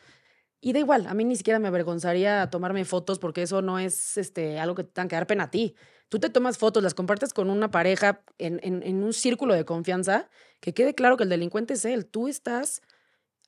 [0.62, 4.17] Y da igual, a mí ni siquiera me avergonzaría tomarme fotos porque eso no es
[4.17, 5.75] este, algo que te tenga que dar pena a ti.
[6.08, 9.65] Tú te tomas fotos, las compartes con una pareja en, en- en un círculo de
[9.65, 10.29] confianza,
[10.62, 12.06] que quede claro que el delincuente es él.
[12.06, 12.82] Tú estás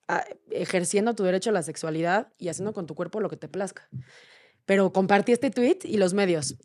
[0.09, 3.47] ah, ejerciendo tu derecho a la sexualidad y haciendo con tu cuerpo lo que te
[3.47, 3.87] plazca.
[4.65, 6.55] Pero compartí este tweet y los medios.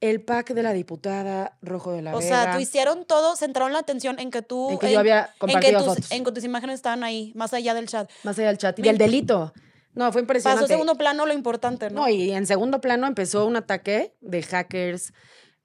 [0.00, 2.44] El pack de la diputada Rojo de la O Vega.
[2.44, 4.70] sea, tú hicieron todo, centraron la atención en que tú...
[4.70, 6.12] en que yo había en que, compartido tus, fotos.
[6.12, 8.10] en que tus imágenes estaban ahí, más allá del chat.
[8.22, 8.78] Más allá del chat.
[8.78, 9.52] Y del delito.
[9.94, 10.62] No, fue impresionante.
[10.62, 12.02] Pasó segundo plano lo importante, ¿no?
[12.02, 15.14] No, y en segundo plano empezó un ataque de hackers.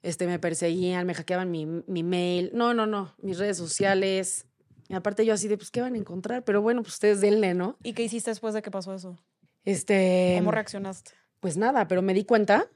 [0.02, 2.50] Este, me perseguían, me hackeaban mi, mi mail.
[2.54, 3.14] No, no, no.
[3.18, 4.46] Mis redes sociales.
[4.88, 6.44] Y aparte yo así de, pues, ¿qué van a encontrar?
[6.44, 7.76] Pero bueno, pues ustedes denle, ¿no?
[7.82, 9.18] ¿Y qué hiciste después de que pasó eso?
[9.64, 10.36] Este.
[10.38, 11.12] ¿Cómo reaccionaste?
[11.40, 12.68] Pues nada, pero me di cuenta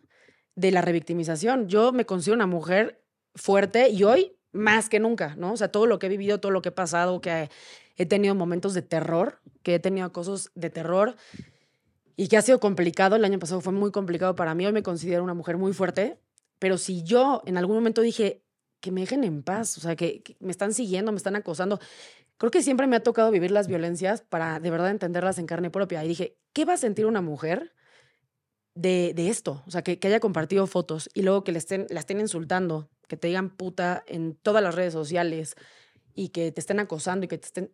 [0.57, 1.69] de la revictimización.
[1.69, 3.01] Yo me considero una mujer
[3.35, 5.53] fuerte y hoy más que nunca, ¿no?
[5.53, 7.51] O sea, todo lo que he vivido, todo lo que he pasado, que
[7.97, 11.15] he tenido momentos de terror, que he tenido cosas de terror
[12.17, 13.17] y que ha sido complicado.
[13.17, 14.67] El año pasado fue muy complicado para mí.
[14.67, 16.19] Hoy me considero una mujer muy fuerte,
[16.59, 18.43] pero si yo en algún momento dije
[18.81, 21.79] que me dejen en paz, o sea, que me están siguiendo, me están acosando,
[22.39, 25.71] creo que siempre me ha tocado vivir las violencias para de verdad entenderlas en carne
[25.71, 26.03] propia.
[26.05, 27.75] Y dije, ¿qué va a sentir una mujer?
[28.77, 31.87] De, de esto, o sea, que, que haya compartido fotos y luego que le estén,
[31.89, 35.57] la estén insultando, que te digan puta en todas las redes sociales
[36.15, 37.73] y que te estén acosando y que te estén,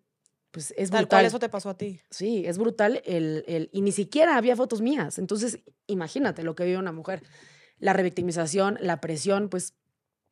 [0.53, 1.09] pues es Tal brutal.
[1.09, 2.01] cual eso te pasó a ti.
[2.09, 5.19] Sí, es brutal el, el, y ni siquiera había fotos mías.
[5.19, 7.23] Entonces, imagínate lo que vive una mujer.
[7.79, 9.75] La revictimización, la presión, pues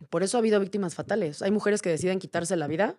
[0.09, 1.42] por eso ha habido víctimas fatales.
[1.42, 2.96] Hay mujeres que deciden quitarse la vida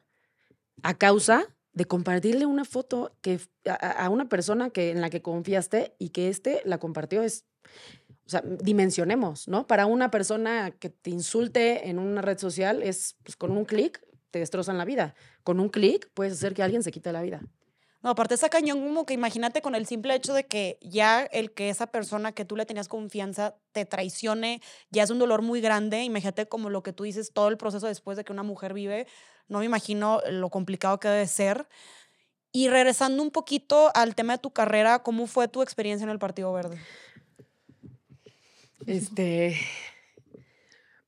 [0.84, 5.21] a causa de compartirle una foto que, a, a una persona que, en la que
[5.21, 7.21] confiaste y que éste la compartió.
[7.23, 7.45] Es,
[8.26, 9.67] o sea, dimensionemos, ¿no?
[9.67, 14.02] Para una persona que te insulte en una red social es, pues con un clic
[14.32, 15.15] te destrozan la vida.
[15.43, 17.41] Con un clic puedes hacer que alguien se quite la vida.
[18.04, 21.52] No, aparte esa cañón como que imagínate con el simple hecho de que ya el
[21.52, 25.62] que esa persona que tú le tenías confianza te traicione, ya es un dolor muy
[25.62, 26.04] grande.
[26.04, 29.08] Imagínate como lo que tú dices, todo el proceso después de que una mujer vive.
[29.47, 31.67] No me imagino lo complicado que debe ser.
[32.52, 36.19] Y regresando un poquito al tema de tu carrera, ¿cómo fue tu experiencia en el
[36.19, 36.80] Partido Verde?
[38.87, 39.57] Este,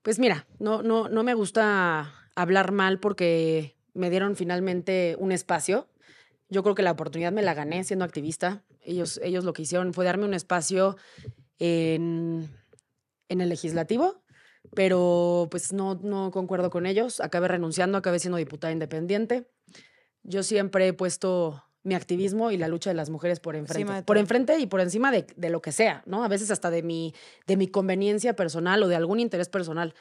[0.02, 5.88] pues mira, no, no, no me gusta hablar mal porque me dieron finalmente un espacio.
[6.50, 8.64] Yo creo que la oportunidad me la gané siendo activista.
[8.82, 10.98] Ellos, ellos lo que hicieron fue darme un espacio
[11.58, 12.50] en,
[13.30, 14.24] en el legislativo
[14.74, 17.20] pero pues no, no concuerdo con ellos.
[17.20, 19.50] Acabé renunciando, acabé siendo diputada independiente.
[20.24, 24.04] Yo siempre he puesto mi activismo y la lucha de las mujeres por enfrente.
[24.04, 26.24] Por enfrente y por encima de, de, lo que sea, ¿no?
[26.24, 27.14] A veces hasta de mi,
[27.46, 29.94] de mi conveniencia personal o de algún interés personal.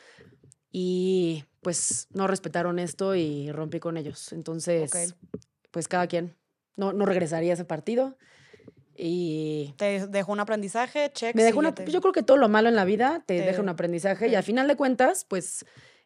[0.71, 4.33] Y pues no respetaron esto y rompí con ellos.
[4.33, 5.15] Entonces,
[5.71, 6.37] pues cada quien.
[6.77, 8.17] No, no regresaría a ese partido.
[8.97, 11.35] Y te dejó un aprendizaje, check.
[11.35, 13.69] Me dejó una, Yo creo que todo lo malo en la vida te, deja un
[13.69, 15.65] aprendizaje y al final de cuentas, pues,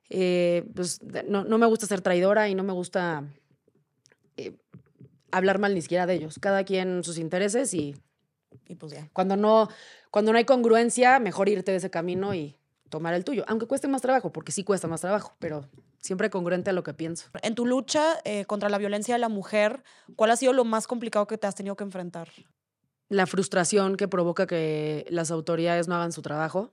[0.08, 3.24] eh, pues no, no, me gusta ser traidora y no me gusta
[4.36, 4.56] eh,
[5.30, 6.38] hablar mal ni siquiera de ellos.
[6.40, 7.96] Cada quien sus intereses y,
[8.66, 9.08] y pues ya.
[9.12, 9.68] Cuando no,
[10.10, 12.58] cuando no hay congruencia, mejor irte de ese camino y
[12.88, 15.68] tomar el tuyo, aunque cueste más trabajo, porque sí cuesta más trabajo, pero
[16.00, 17.28] siempre congruente a lo que pienso.
[17.42, 19.82] En tu lucha eh, contra la violencia de la mujer,
[20.14, 22.28] ¿cuál ha sido lo más complicado que te has tenido que enfrentar?
[23.08, 26.72] la frustración que provoca que las autoridades no hagan su trabajo.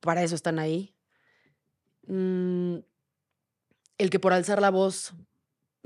[0.00, 0.94] Para eso están ahí.
[2.06, 2.78] Mm,
[3.98, 5.14] el que por alzar la voz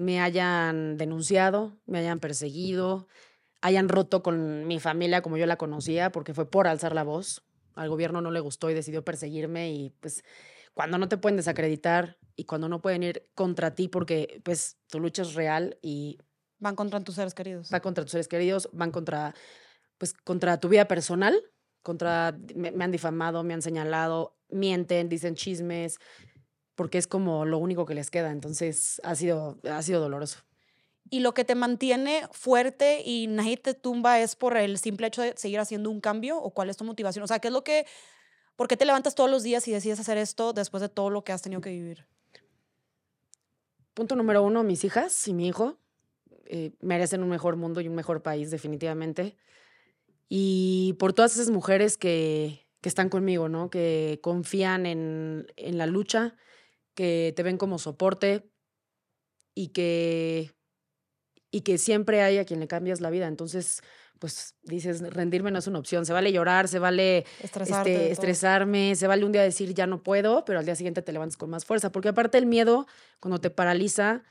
[0.00, 3.06] me hayan denunciado, me hayan perseguido,
[3.60, 7.44] hayan roto con mi familia como yo la conocía, porque fue por alzar la voz.
[7.74, 10.24] Al gobierno no le gustó y decidió perseguirme y pues
[10.74, 15.00] cuando no te pueden desacreditar y cuando no pueden ir contra ti porque pues tu
[15.00, 16.18] lucha es real y
[16.60, 17.70] Van contra tus seres queridos.
[17.72, 19.34] Va contra tus seres queridos, van contra,
[19.96, 21.42] pues, contra tu vida personal,
[21.82, 25.98] contra, me, han difamado, me han señalado, mienten, dicen chismes,
[26.80, 28.30] porque es como lo único que les queda.
[28.30, 30.38] Entonces, ha sido, ha sido doloroso.
[31.10, 35.20] Y lo que te mantiene fuerte y nadie te tumba es por el simple hecho
[35.20, 37.22] de seguir haciendo un cambio o cuál es tu motivación.
[37.22, 37.84] O sea, ¿qué es lo que,
[38.56, 41.22] por qué te levantas todos los días y decides hacer esto después de todo lo
[41.22, 42.06] que has tenido que vivir?
[43.92, 45.76] Punto número uno, mis hijas y mi hijo.
[46.46, 49.36] Eh, merecen un mejor mundo y un mejor país, definitivamente.
[50.30, 53.68] Y por todas esas mujeres que, que están conmigo, ¿no?
[53.68, 56.38] Que confían en, en la lucha,
[57.00, 58.52] que te ven como soporte
[59.54, 60.52] y que,
[61.50, 63.26] y que siempre hay a quien le cambias la vida.
[63.26, 63.80] Entonces,
[64.18, 66.04] pues dices, rendirme no es una opción.
[66.04, 70.44] Se vale llorar, se vale este, estresarme, se vale un día decir ya no puedo,
[70.44, 71.90] pero al día siguiente te levantas con más fuerza.
[71.90, 72.86] Porque aparte el miedo,
[73.18, 74.22] cuando te paraliza,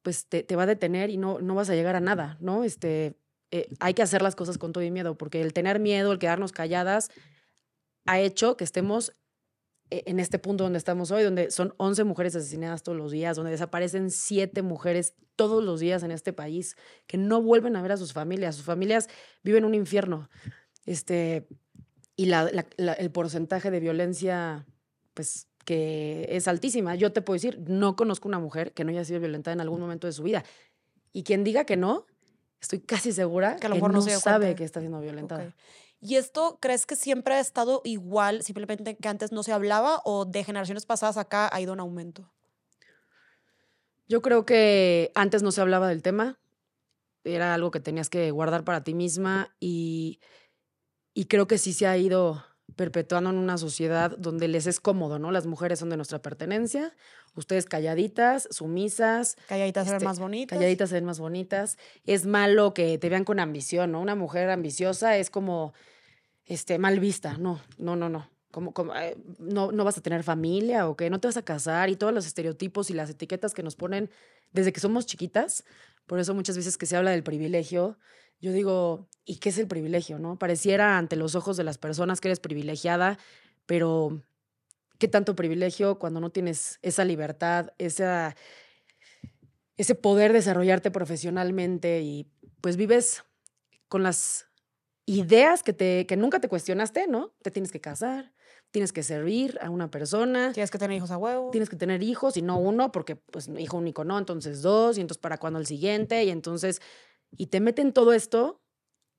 [0.00, 2.64] pues te, va a detener y no, no vas a llegar a nada, ¿no?
[2.64, 3.18] Este,
[3.50, 6.18] eh, hay que hacer las cosas con todo y miedo, porque el tener miedo, el
[6.18, 7.10] quedarnos calladas,
[8.06, 9.12] ha hecho que estemos
[10.06, 13.50] en este punto donde estamos hoy, donde son 11 mujeres asesinadas todos los días, donde
[13.50, 16.76] desaparecen 7 mujeres todos los días en este país,
[17.06, 18.56] que no vuelven a ver a sus familias.
[18.56, 19.08] Sus familias
[19.42, 20.28] viven un infierno.
[20.86, 21.46] Este,
[22.16, 24.66] y la, el porcentaje de violencia,
[25.14, 26.94] pues que es altísima.
[26.94, 29.80] Yo te puedo decir, no conozco una mujer que no haya sido violentada en algún
[29.80, 30.44] momento de su vida.
[31.12, 32.06] Y quien diga que no,
[32.60, 35.54] estoy casi segura que a lo mejor no, sabe que está siendo violentada.
[36.06, 40.26] ¿Y esto crees que siempre ha estado igual, simplemente que antes no se hablaba o
[40.26, 42.30] de generaciones pasadas acá ha ido en aumento?
[44.06, 46.38] Yo creo que antes no se hablaba del tema,
[47.24, 50.20] era algo que tenías que guardar para ti misma y,
[51.14, 52.44] y creo que sí se ha ido
[52.76, 55.30] perpetuando en una sociedad donde les es cómodo, ¿no?
[55.30, 56.94] Las mujeres son de nuestra pertenencia,
[57.34, 59.36] ustedes calladitas, sumisas.
[59.48, 60.58] Calladitas se ven este, más bonitas.
[60.58, 61.78] Calladitas se ven más bonitas.
[62.04, 64.00] Es malo que te vean con ambición, ¿no?
[64.00, 65.74] Una mujer ambiciosa es como
[66.46, 67.36] este, mal vista.
[67.38, 68.30] No, no, no, no.
[68.50, 71.42] Como, como eh, no, no vas a tener familia o que no te vas a
[71.42, 74.10] casar y todos los estereotipos y las etiquetas que nos ponen
[74.52, 75.64] desde que somos chiquitas.
[76.06, 77.98] Por eso muchas veces que se habla del privilegio,
[78.40, 80.18] yo digo, ¿y qué es el privilegio?
[80.18, 80.38] ¿No?
[80.38, 83.18] Pareciera ante los ojos de las personas que eres privilegiada,
[83.66, 84.22] pero
[84.98, 88.36] ¿qué tanto privilegio cuando no tienes esa libertad, esa,
[89.76, 92.26] ese poder desarrollarte profesionalmente y
[92.60, 93.24] pues vives
[93.88, 94.48] con las
[95.06, 97.34] ideas que, te, que nunca te cuestionaste, ¿no?
[97.42, 98.32] Te tienes que casar,
[98.70, 100.52] tienes que servir a una persona.
[100.52, 101.50] Tienes que tener hijos a huevo.
[101.50, 105.00] Tienes que tener hijos y no uno, porque pues hijo único no, entonces dos, y
[105.00, 106.80] entonces para cuándo el siguiente, y entonces
[107.36, 108.60] y te meten todo esto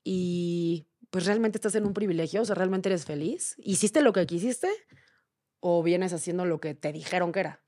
[0.03, 3.55] y pues realmente estás en un privilegio, o sea, realmente eres feliz.
[3.57, 4.69] ¿Hiciste lo que quisiste
[5.59, 7.63] o vienes haciendo lo que te dijeron que era?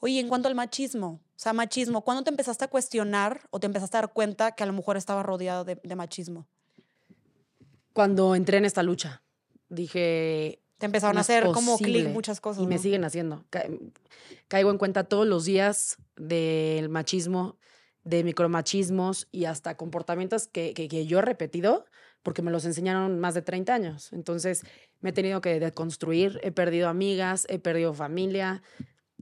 [0.00, 3.66] Oye, en cuanto al machismo, o sea, machismo, ¿cuándo te empezaste a cuestionar o te
[3.66, 6.46] empezaste a dar cuenta que a lo mejor estaba rodeado de, machismo?
[7.92, 9.22] Cuando entré en esta lucha,
[9.68, 10.62] dije...
[10.78, 12.62] Te empezaron a hacer como clic muchas cosas.
[12.62, 13.44] Y me siguen haciendo.
[14.46, 17.58] Caigo en cuenta todos los días del machismo,
[18.08, 21.84] de micromachismos y hasta comportamientos que, que, yo he repetido
[22.22, 24.12] porque me los enseñaron más de 30 años.
[24.14, 24.64] Entonces
[25.00, 28.62] me he tenido que deconstruir, he perdido amigas, he perdido familia,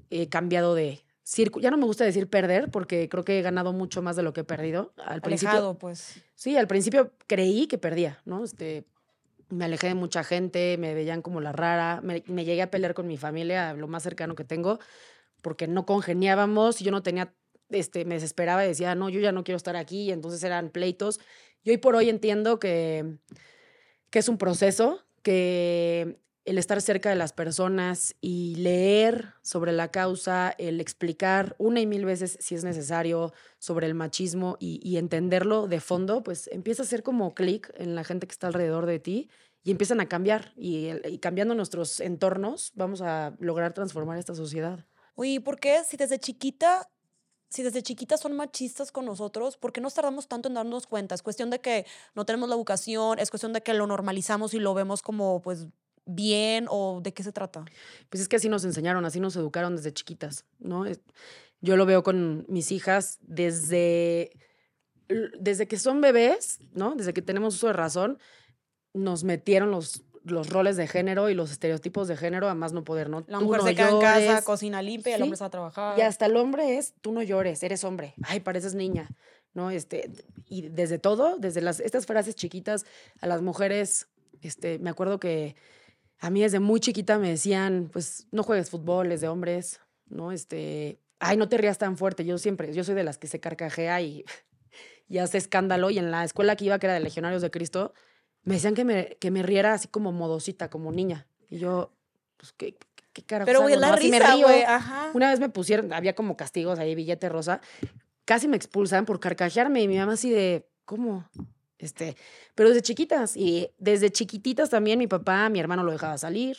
[0.09, 1.65] he cambiado de círculo.
[1.65, 4.33] Ya no me gusta decir perder porque creo que he ganado mucho más de lo
[4.33, 4.93] que he perdido.
[5.05, 6.23] Al principio, pues.
[6.37, 8.45] Sí, al principio creí que perdía, ¿no?
[8.45, 8.87] Este,
[9.49, 12.95] me alejé de mucha gente, me veían como la rara, me, me llegué a pelear
[12.95, 14.79] con mi familia, lo más cercano que tengo,
[15.43, 17.35] porque no congeniábamos, yo no tenía,
[17.71, 20.71] este, me desesperaba y decía, no, yo ya no quiero estar aquí, y entonces eran
[20.71, 21.21] pleitos.
[21.63, 23.19] Y hoy por hoy entiendo que,
[24.11, 29.91] que es un proceso, que el estar cerca de las personas y leer sobre la
[29.91, 35.67] causa, el explicar una y mil veces si es necesario sobre el machismo y, entenderlo
[35.67, 39.01] de fondo, pues empieza a ser como clic en la gente que está alrededor de
[39.01, 39.29] ti
[39.65, 40.53] y empiezan a cambiar.
[40.57, 44.87] Y, y cambiando nuestros entornos, vamos a lograr transformar esta sociedad.
[45.17, 46.89] Oye, ¿por qué si desde chiquita
[47.49, 51.15] si desde chiquitas son machistas con nosotros, ¿por qué nos tardamos tanto en darnos cuenta?
[51.15, 54.59] Es cuestión de que no tenemos la educación, es cuestión de que lo normalizamos y
[54.59, 55.67] lo vemos como, pues,
[56.07, 57.65] bien o de qué se trata?
[58.09, 60.85] Pues es que así nos enseñaron, así nos educaron desde chiquitas, ¿no?
[61.61, 64.31] Yo lo veo con mis hijas desde,
[65.09, 66.95] desde que son bebés, ¿no?
[66.95, 68.19] Desde que tenemos uso de razón,
[68.95, 72.85] nos metieron los los roles de género y los estereotipos de género a más no
[72.85, 73.25] poder, ¿no?
[73.29, 75.99] La mujer se queda en casa, cocina limpia y el hombre está a trabajar.
[75.99, 78.15] Y hasta el hombre es, tú no llores, eres hombre.
[78.25, 79.09] Ay, pareces niña,
[79.55, 79.71] ¿no?
[79.71, 80.11] Este,
[80.49, 82.85] y desde todo, desde las, estas frases chiquitas
[83.21, 84.09] a las mujeres,
[84.43, 85.57] este, me acuerdo que
[86.19, 90.33] a mí desde muy chiquita me decían, pues, no juegues fútbol, es de hombres, ¿no?
[90.33, 92.25] Este, ay, no te rías tan fuerte.
[92.25, 94.25] Yo siempre, yo soy de las que se carcajea y,
[95.09, 95.91] y hace escándalo.
[95.91, 97.93] Y en la escuela que iba, que era de Legionarios de Cristo,
[98.47, 101.27] me decían que me, que me riera así como modosita, como niña.
[101.51, 101.93] Y yo,
[102.37, 102.77] pues, ¿qué,
[103.13, 103.47] qué carajo?
[103.47, 105.11] Pero, güey, la risa, güey, ajá.
[105.15, 107.61] Una vez me pusieron, había como castigos ahí, billete rosa.
[108.25, 109.83] Casi me expulsan por carcajearme.
[109.83, 111.29] Y mi mamá así de, ¿cómo?
[111.79, 112.17] Este,
[112.55, 113.37] pero desde chiquitas.
[113.37, 116.59] Y desde chiquititas también mi papá, mi hermano lo dejaba salir.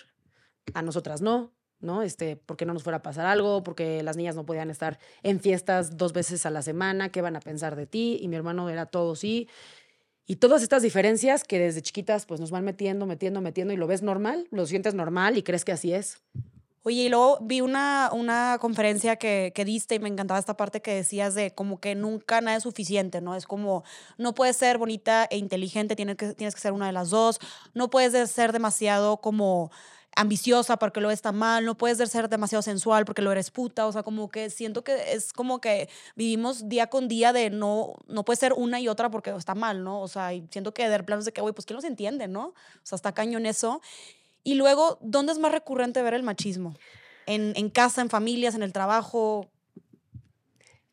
[0.73, 1.53] A nosotras no.
[1.79, 2.01] ¿no?
[2.01, 5.39] Este, porque no nos fuera a pasar algo, porque las niñas no podían estar en
[5.39, 8.17] fiestas dos veces a la semana, ¿qué van a pensar de ti?
[8.19, 9.47] Y mi hermano era todo sí.
[10.29, 13.87] Y todas estas diferencias que desde chiquitas pues nos van metiendo, metiendo, metiendo y lo
[13.87, 16.17] ves normal, lo sientes normal y crees que así es.
[16.83, 20.81] Oye, y luego vi una, una conferencia que, que, diste y me encantaba esta parte
[20.81, 23.35] que decías de como que nunca nada es suficiente, ¿no?
[23.35, 23.83] Es como,
[24.17, 27.39] no puedes ser bonita e inteligente, tienes que, tienes que ser una de las dos,
[27.73, 29.71] no puedes ser demasiado como
[30.17, 33.91] ambiciosa porque lo está mal, no puedes ser demasiado sensual porque lo eres puta, o
[33.91, 38.25] sea, como que siento que es como que vivimos día con día de no, no
[38.25, 40.01] puede ser una y otra porque está mal, ¿no?
[40.01, 42.47] O sea, y siento que de planos de que, güey, pues ¿quién los entiende, no?
[42.47, 42.53] O
[42.83, 43.79] sea, está cañón eso.
[44.43, 46.75] Y luego, ¿dónde es más recurrente ver el machismo?
[47.27, 49.51] ¿En, en casa, en familias, en el trabajo?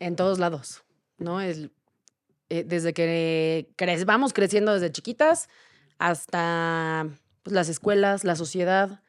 [0.01, 0.83] En todos lados,
[1.17, 1.41] ¿no?
[1.41, 1.71] Es,
[2.51, 3.73] eh, desde que
[4.05, 5.49] vamos creciendo desde chiquitas
[5.99, 7.09] hasta
[7.43, 9.01] pues, las escuelas, la sociedad,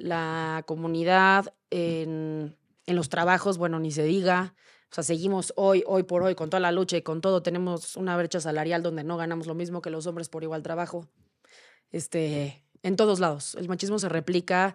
[0.00, 4.54] la comunidad, en, en, los trabajos, bueno, ni se diga.
[4.90, 7.96] O sea, seguimos hoy, hoy por hoy, con toda la lucha y con todo, tenemos
[7.96, 11.06] una brecha salarial donde no ganamos lo mismo que los hombres por igual trabajo.
[11.92, 13.54] Este, en todos lados.
[13.56, 14.74] El machismo se replica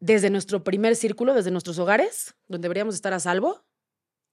[0.00, 3.62] desde nuestro primer círculo, desde nuestros hogares, donde deberíamos estar a salvo,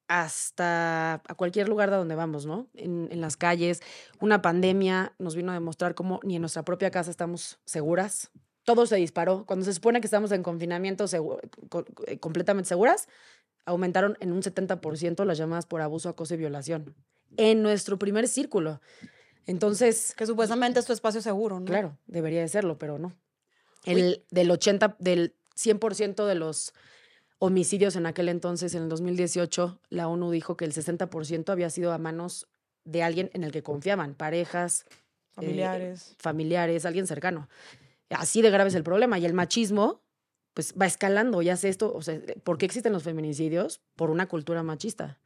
[0.08, 2.69] hasta a cualquier lugar de donde vamos, ¿no?
[2.74, 3.82] En, en, las calles.
[4.19, 8.32] Una pandemia nos vino a demostrar cómo ni en nuestra propia casa estamos seguras
[8.75, 9.45] todo se disparó.
[9.47, 13.08] Cuando se supone que estamos en confinamiento eh, completamente seguras,
[13.65, 16.93] aumentaron en un 70% las llamadas por abuso, acoso y violación.
[17.36, 18.79] En nuestro primer círculo.
[19.47, 20.13] Entonces.
[20.15, 21.65] Que supuestamente es tu espacio seguro, ¿no?
[21.65, 23.15] Claro, debería de serlo, pero no.
[23.86, 26.75] El, del 80, del 100% de los
[27.39, 31.91] homicidios en aquel entonces, en el 2018, la ONU dijo que el 60% había sido
[31.91, 32.47] a manos
[32.84, 34.93] de alguien en el que confiaban, parejas, eh,
[35.34, 37.49] familiares, familiares, alguien cercano.
[38.10, 39.19] Así de grave es el problema.
[39.19, 40.02] Y el machismo,
[40.54, 43.82] pues va escalando, ya sé esto, o sea, ¿por qué existen los feminicidios?
[43.95, 45.19] Por una cultura machista,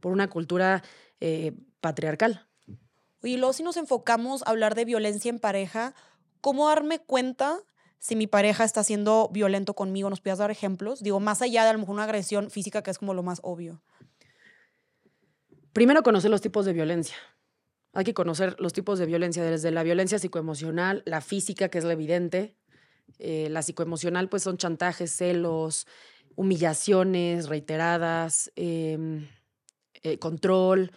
[0.00, 0.82] por una cultura
[1.20, 2.46] eh, patriarcal.
[3.22, 5.94] Y luego si nos enfocamos a hablar de violencia en pareja,
[6.40, 7.58] ¿cómo darme cuenta
[7.98, 10.10] si mi pareja está siendo violento conmigo?
[10.10, 11.02] ¿Nos puedes dar ejemplos?
[11.02, 13.40] Digo, más allá de a lo mejor una agresión física, que es como lo más
[13.42, 13.82] obvio.
[15.72, 17.16] Primero conocer los tipos de violencia.
[17.92, 21.84] Hay que conocer los tipos de violencia, desde la violencia psicoemocional, la física, que es
[21.84, 22.56] la evidente.
[23.18, 25.86] Eh, la psicoemocional, pues son chantajes, celos,
[26.34, 29.28] humillaciones reiteradas, em,
[30.02, 30.92] eh, control.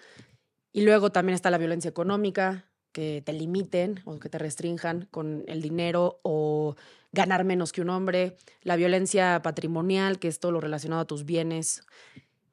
[0.74, 5.44] Y luego también está la violencia económica, que te limiten o que te restrinjan con
[5.48, 6.76] el dinero o
[7.12, 8.36] ganar menos que un hombre.
[8.62, 11.84] La violencia patrimonial, que es todo lo relacionado a tus bienes.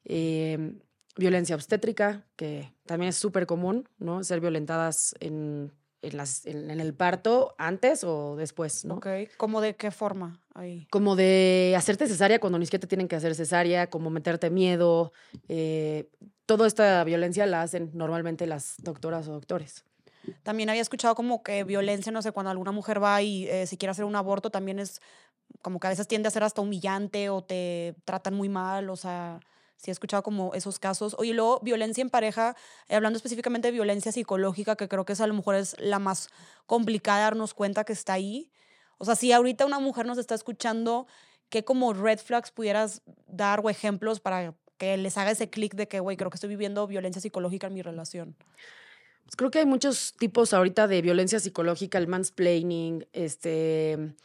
[0.05, 0.79] Em,
[1.17, 4.23] violencia obstétrica, que también es súper común, ¿no?
[4.23, 8.95] Ser violentadas en, en, las, en, el parto antes o después, ¿no?
[8.95, 9.07] Ok,
[9.37, 10.87] ¿cómo de qué forma ahí?
[10.89, 15.11] Como de hacerte cesárea cuando ni siquiera te tienen que hacer cesárea, como meterte miedo.
[15.47, 16.09] Eh,
[16.45, 19.83] toda esta violencia la hacen normalmente las doctoras o doctores.
[20.43, 23.77] También había escuchado como que violencia, no sé, cuando alguna mujer va y eh, se
[23.77, 25.01] quiere hacer un aborto, también es
[25.61, 28.95] como que a veces tiende a ser hasta humillante o te tratan muy mal, o
[28.95, 29.39] sea,
[29.77, 31.15] sí he escuchado como esos casos.
[31.17, 32.55] Oye, luego violencia en pareja,
[32.89, 35.99] eh, hablando específicamente de violencia psicológica, que creo que es a lo mejor es la
[35.99, 36.29] más
[36.65, 38.51] complicada darnos cuenta que está ahí.
[38.97, 41.07] O sea, si ahorita una mujer nos está escuchando,
[41.49, 45.87] ¿qué como red flags pudieras dar o ejemplos para que les haga ese clic de
[45.87, 48.35] que, güey, creo que estoy viviendo violencia psicológica en mi relación?
[49.23, 54.15] Pues creo que hay muchos tipos ahorita de violencia psicológica, el mansplaining, este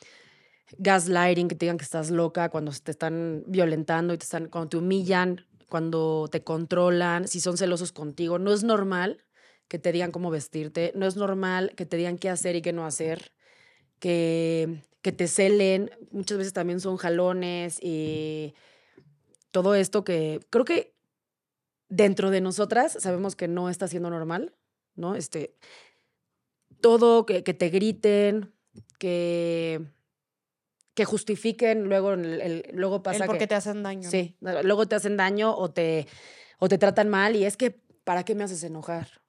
[0.79, 4.70] gaslighting, que te digan que estás loca cuando te están violentando y te están, cuando
[4.70, 8.39] te humillan, cuando te controlan, si son celosos contigo.
[8.39, 9.25] No es normal
[9.68, 12.73] que te digan cómo vestirte, no es normal que te digan qué hacer y qué
[12.73, 13.33] no hacer,
[13.99, 18.55] que, que te celen, muchas veces también son jalones y
[19.51, 20.95] todo esto que creo que
[21.89, 24.55] dentro de nosotras sabemos que no está siendo normal,
[24.95, 25.14] ¿no?
[25.14, 25.55] Este,
[26.81, 28.53] todo que, que te griten,
[28.99, 29.81] que
[30.95, 34.11] que justifiquen, luego, el, luego pasa el porque te hacen daño.
[34.11, 36.07] Sí, luego te hacen daño o te,
[36.59, 39.22] o te tratan mal y es que, ¿para qué me haces enojar?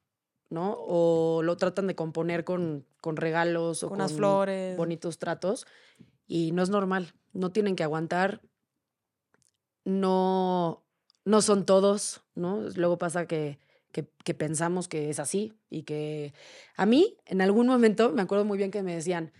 [0.50, 0.76] ¿No?
[0.78, 4.76] O lo tratan de componer con, con regalos o con, con flores.
[4.76, 5.66] bonitos tratos
[6.26, 8.42] y no es normal, no tienen que aguantar,
[9.84, 10.84] no,
[11.24, 12.60] no son todos, ¿no?
[12.76, 13.58] Luego pasa que,
[13.90, 16.34] que, que pensamos que es así y que
[16.76, 19.32] a mí en algún momento me acuerdo muy bien que me decían,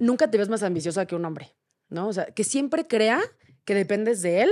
[0.00, 1.54] nunca te ves más ambiciosa que un hombre,
[1.88, 2.08] ¿no?
[2.08, 3.20] O sea, que siempre crea
[3.64, 4.50] que dependes de él,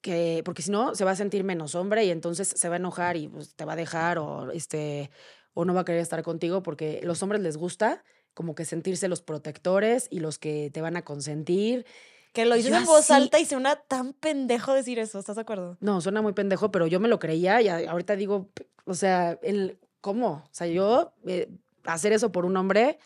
[0.00, 2.78] que, porque si no, se va a sentir menos hombre y entonces se va a
[2.78, 5.10] enojar y pues, te va a dejar o, este,
[5.54, 8.04] o no va a querer estar contigo porque los hombres les gusta
[8.34, 11.84] como que sentirse los protectores y los que te van a consentir.
[12.32, 15.76] Que lo dices en voz alta y suena tan pendejo decir eso, ¿estás de acuerdo?
[15.80, 18.48] No, suena muy pendejo, pero yo me lo creía y ahorita digo,
[18.84, 20.44] o sea, el, ¿cómo?
[20.44, 21.50] O sea, yo eh,
[21.84, 22.98] hacer eso por un hombre,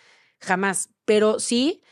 [0.44, 0.90] jamás.
[1.04, 1.82] Pero sí,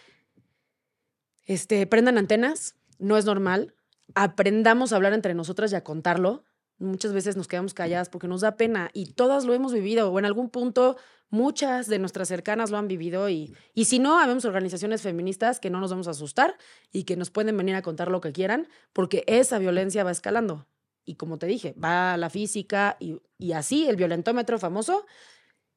[1.46, 3.74] este, prendan antenas, no es normal.
[4.14, 6.44] Aprendamos a hablar entre nosotras y a contarlo.
[6.78, 10.18] Muchas veces nos quedamos calladas porque nos da pena y todas lo hemos vivido o
[10.18, 10.96] en algún punto
[11.30, 15.70] muchas de nuestras cercanas lo han vivido y, y si no, habemos organizaciones feministas que
[15.70, 16.56] no nos vamos a asustar
[16.92, 20.66] y que nos pueden venir a contar lo que quieran porque esa violencia va escalando.
[21.04, 25.06] Y como te dije, va a la física y, y así el violentómetro famoso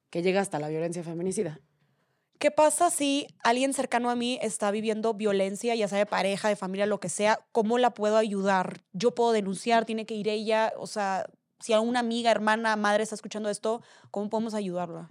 [0.10, 1.60] que llega hasta la violencia feminicida.
[2.40, 6.56] ¿Qué pasa si alguien cercano a mí está viviendo violencia, ya sea de pareja, de
[6.56, 7.40] familia, lo que sea?
[7.52, 8.84] ¿Cómo la puedo ayudar?
[8.92, 11.28] Yo puedo denunciar, tiene que ir ella, o sea,
[11.60, 13.82] si a una amiga, hermana, madre está escuchando esto,
[14.12, 15.08] ¿cómo podemos ayudarla?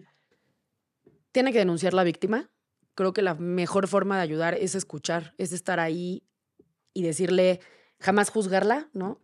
[1.32, 2.50] Tiene que denunciar la víctima.
[2.94, 6.22] Creo que la mejor forma de ayudar es escuchar, es estar ahí
[6.92, 7.60] y decirle,
[7.98, 9.20] jamás juzgarla, ¿no?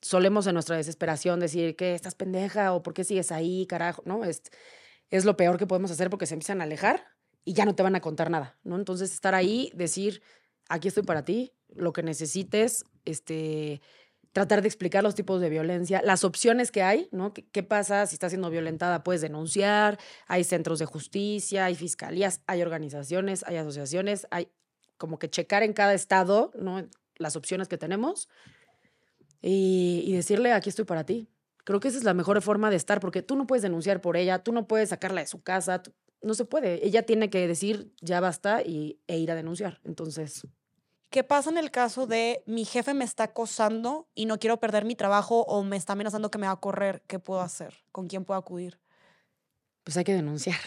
[0.00, 4.24] Solemos en nuestra desesperación decir que estás pendeja o por qué sigues ahí, carajo, ¿no?
[4.24, 4.42] Es,
[5.10, 7.12] es lo peor que podemos hacer porque se empiezan a alejar
[7.44, 8.76] y ya no te van a contar nada, ¿no?
[8.76, 10.22] Entonces, estar ahí, decir,
[10.68, 13.80] aquí estoy para ti, lo que necesites, este,
[14.32, 17.32] tratar de explicar los tipos de violencia, las opciones que hay, ¿no?
[17.34, 19.02] ¿Qué, pasa si está siendo violentada?
[19.02, 24.48] Puedes denunciar, hay centros de justicia, hay fiscalías, hay organizaciones, hay asociaciones, hay
[24.96, 26.86] como que checar en cada estado, ¿no?
[27.16, 28.28] Las opciones que tenemos
[29.40, 31.28] y, y decirle, aquí estoy para ti.
[31.64, 34.16] Creo que esa es la mejor forma de estar, porque tú no puedes denunciar por
[34.16, 35.82] ella, tú no puedes sacarla de su casa,
[36.22, 36.84] no se puede.
[36.86, 39.80] Ella tiene que decir ya basta y, e ir a denunciar.
[39.84, 40.46] Entonces.
[41.10, 44.86] ¿Qué pasa en el caso de mi jefe me está acosando y no quiero perder
[44.86, 47.02] mi trabajo o me está amenazando que me va a correr?
[47.06, 47.84] ¿Qué puedo hacer?
[47.92, 48.80] ¿Con quién puedo acudir?
[49.84, 50.58] Pues hay que denunciar.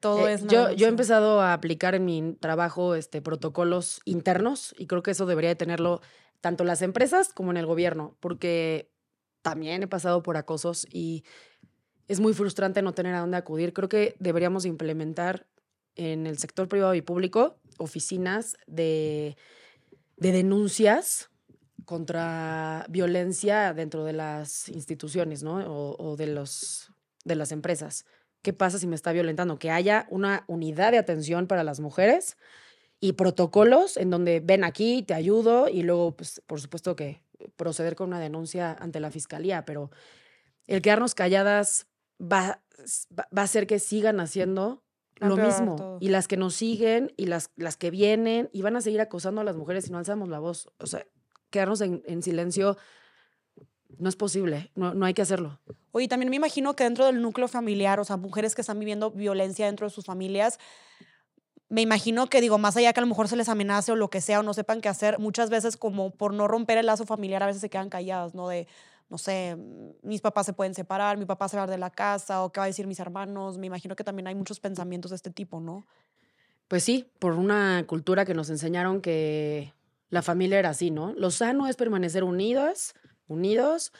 [0.00, 4.74] Todo eh, es yo, yo he empezado a aplicar en mi trabajo este, protocolos internos
[4.76, 6.00] y creo que eso debería de tenerlo
[6.40, 8.90] tanto las empresas como en el gobierno, porque
[9.42, 11.24] también he pasado por acosos y
[12.08, 13.72] es muy frustrante no tener a dónde acudir.
[13.72, 15.46] Creo que deberíamos implementar
[15.96, 19.36] en el sector privado y público oficinas de,
[20.16, 21.30] de denuncias
[21.84, 25.56] contra violencia dentro de las instituciones, ¿no?
[25.66, 26.90] O, de, los,
[27.24, 28.06] de las empresas.
[28.42, 29.58] ¿Qué pasa si me está violentando?
[29.58, 32.36] Que haya una unidad de atención para las mujeres
[33.00, 37.22] y protocolos en donde ven aquí, te ayudo y luego, pues, por supuesto que
[37.56, 39.90] proceder con una denuncia ante la fiscalía, pero
[40.66, 41.86] el quedarnos calladas
[42.20, 42.62] va,
[43.16, 44.82] va a hacer que sigan haciendo
[45.20, 45.98] lo mismo.
[46.00, 49.40] Y las que nos siguen y las, las que vienen y van a seguir acosando
[49.40, 50.68] a las mujeres si no alzamos la voz.
[50.78, 51.06] O sea,
[51.50, 52.76] quedarnos en, en silencio
[53.98, 55.60] no es posible, no, no, hay que hacerlo.
[55.92, 59.12] Oye, también me imagino que dentro del núcleo familiar, o sea, mujeres que están viviendo
[59.12, 60.58] violencia dentro de sus familias,
[61.68, 64.10] me imagino que digo, más allá que a lo mejor se les amenace o lo
[64.10, 67.06] que sea o no sepan qué hacer, muchas veces como por no romper el lazo
[67.06, 68.48] familiar a veces se quedan calladas, ¿no?
[68.48, 68.66] De,
[69.14, 69.56] no sé,
[70.02, 72.64] mis papás se pueden separar, mi papá se va de la casa, o qué va
[72.64, 73.58] a decir mis hermanos.
[73.58, 75.86] Me imagino que también hay muchos pensamientos de este tipo, ¿no?
[76.66, 79.72] Pues sí, por una cultura que nos enseñaron que
[80.08, 81.12] la familia era así, ¿no?
[81.12, 82.96] Lo sano es permanecer unidos,
[83.28, 83.92] unidos,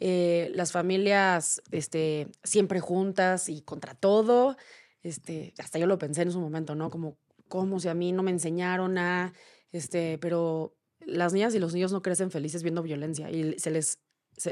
[0.00, 4.56] eh, las familias este, siempre juntas y contra todo.
[5.02, 6.88] Este, hasta yo lo pensé en su momento, ¿no?
[6.88, 9.34] Como, como si a mí no me enseñaron a,
[9.70, 13.98] este, pero las niñas y los niños no crecen felices viendo violencia y se les,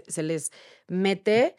[0.07, 0.53] se, les
[0.89, 1.57] mete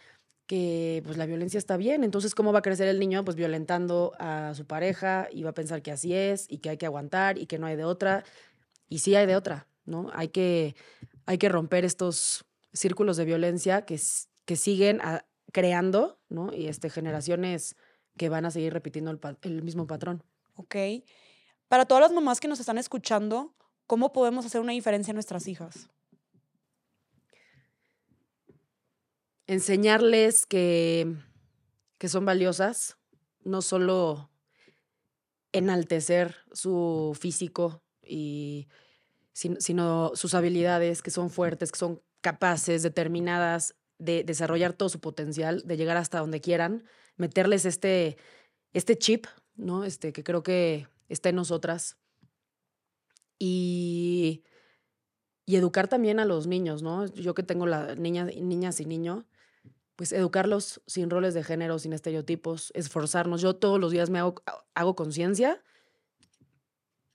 [0.48, 4.14] que pues la violencia está bien, entonces cómo va a crecer el niño pues violentando
[4.20, 7.38] a su pareja y va a pensar que así es y que hay que aguantar
[7.38, 8.24] y que no hay de otra
[8.90, 10.10] y sí hay de otra, ¿no?
[10.14, 10.76] Hay que
[11.26, 14.00] hay que romper estos círculos de violencia que,
[14.46, 15.00] que siguen
[15.52, 16.54] creando, ¿no?
[16.54, 17.76] Y este, generaciones
[18.18, 20.24] que van a seguir repitiendo el, el mismo patrón.
[20.56, 20.76] Ok.
[21.68, 23.54] Para todas las mamás que nos están escuchando,
[23.88, 25.90] ¿cómo podemos hacer una diferencia en nuestras hijas?
[29.48, 31.16] Enseñarles que,
[31.98, 32.98] que son valiosas,
[33.44, 34.32] no solo
[35.52, 38.68] enaltecer su físico y
[39.34, 45.64] sino, sus habilidades, que son fuertes, que son capaces, determinadas de desarrollar todo su potencial,
[45.66, 46.84] de llegar hasta donde quieran,
[47.18, 48.18] meterles este,
[48.74, 49.84] este chip, ¿no?
[49.84, 51.98] Este, que creo que está en nosotras.
[53.40, 54.44] Y,
[55.46, 57.08] y educar también a los niños, ¿no?
[57.08, 59.26] Yo que tengo la niña, niñas y niños,
[59.96, 63.42] pues educarlos sin roles de género, sin estereotipos, esforzarnos.
[63.42, 64.36] Yo todos los días me hago,
[64.74, 65.62] hago conciencia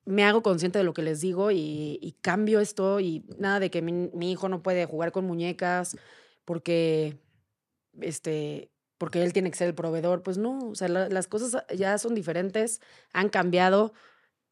[0.07, 3.83] me hago consciente de lo que les digo y, cambio esto y nada de que
[3.83, 5.97] mi, hijo no puede jugar con muñecas
[6.45, 7.19] porque,
[8.01, 10.23] este, porque él tiene que ser el proveedor.
[10.23, 12.81] Pues no, o sea, las cosas ya son diferentes,
[13.13, 13.93] han cambiado,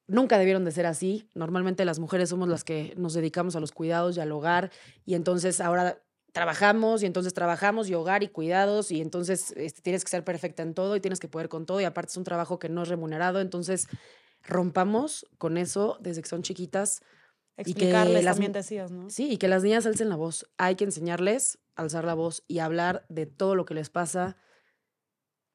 [0.09, 1.29] nunca debieron de ser así.
[1.35, 4.73] Normalmente las mujeres somos las que nos dedicamos a los cuidados y al hogar
[5.07, 6.03] y entonces ahora
[6.35, 10.65] trabajamos y entonces trabajamos y hogar y cuidados y entonces este, tienes que ser perfecta
[10.65, 12.83] en todo y tienes que poder con todo y aparte es un trabajo que no
[12.83, 13.87] es remunerado, entonces
[14.43, 17.03] rompamos con eso desde que son chiquitas.
[17.57, 19.09] Explicarles, y que las, también decías, ¿no?
[19.11, 20.51] Sí, y que las niñas alcen la voz.
[20.59, 24.37] Hay que enseñarles a alzar la voz y hablar de todo lo que les pasa,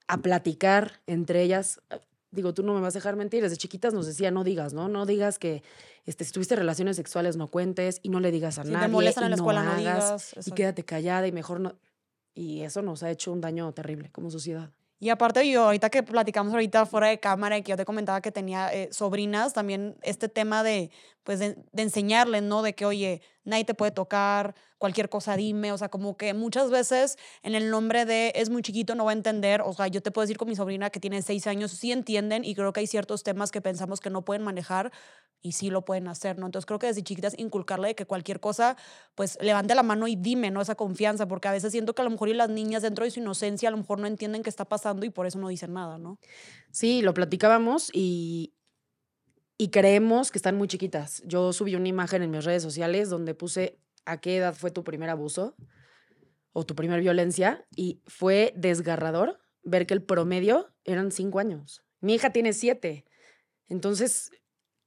[0.08, 1.82] a platicar entre ellas.
[2.32, 3.42] Digo, tú no me vas a dejar mentir.
[3.42, 4.88] Desde chiquitas nos decía, no digas, ¿no?
[4.88, 5.64] No digas que
[6.06, 8.86] este, si tuviste relaciones sexuales, no cuentes y no le digas a nadie.
[8.86, 10.36] Te molestan en la escuela, no, digas.
[10.46, 11.76] Y quédate callada y mejor no.
[12.34, 14.72] Y eso nos ha hecho un daño terrible como sociedad.
[15.02, 18.20] Y aparte yo, ahorita que platicamos ahorita fuera de cámara y que yo te comentaba
[18.22, 20.92] que tenía eh, sobrinas, también este tema de,
[21.30, 22.64] pues, de, de enseñarles, ¿no?
[22.64, 26.72] De que, oye, nadie te puede tocar, cualquier cosa dime, o sea, como que muchas
[26.72, 30.02] veces en el nombre de es muy chiquito no va a entender, o sea, yo
[30.02, 32.80] te puedo decir con mi sobrina que tiene seis años, sí entienden y creo que
[32.80, 34.92] hay ciertos temas que pensamos que no pueden manejar
[35.40, 36.48] y sí lo pueden hacer, ¿no?
[36.48, 38.76] Entonces creo que desde chiquitas inculcarle que cualquier cosa,
[39.14, 40.62] pues levante la mano y dime, ¿no?
[40.62, 43.12] Esa confianza, porque a veces siento que a lo mejor y las niñas dentro de
[43.12, 45.74] su inocencia a lo mejor no entienden qué está pasando y por eso no dicen
[45.74, 46.18] nada, ¿no?
[46.72, 48.56] Sí, lo platicábamos y,
[49.62, 51.22] y creemos que están muy chiquitas.
[51.26, 54.86] Yo subí una imagen en mis redes sociales donde puse a qué edad fue tu
[54.86, 55.54] primer abuso
[56.54, 61.84] o tu primer violencia y fue desgarrador ver que el promedio eran cinco años.
[62.00, 63.04] Mi hija tiene siete.
[63.68, 64.32] Entonces,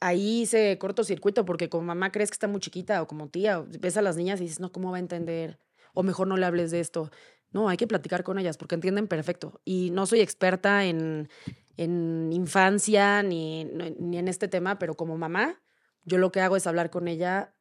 [0.00, 3.98] ahí se cortocircuito porque como mamá crees que está muy chiquita o como tía, ves
[3.98, 5.58] a las niñas y dices, no, ¿cómo va a entender?
[5.92, 7.10] O mejor no le hables de esto.
[7.50, 9.60] No, hay que platicar con ellas porque entienden perfecto.
[9.66, 11.28] Y no soy experta en,
[11.76, 15.60] en infancia ni, ni en este tema, pero como mamá,
[16.04, 17.54] yo lo que hago es hablar con ella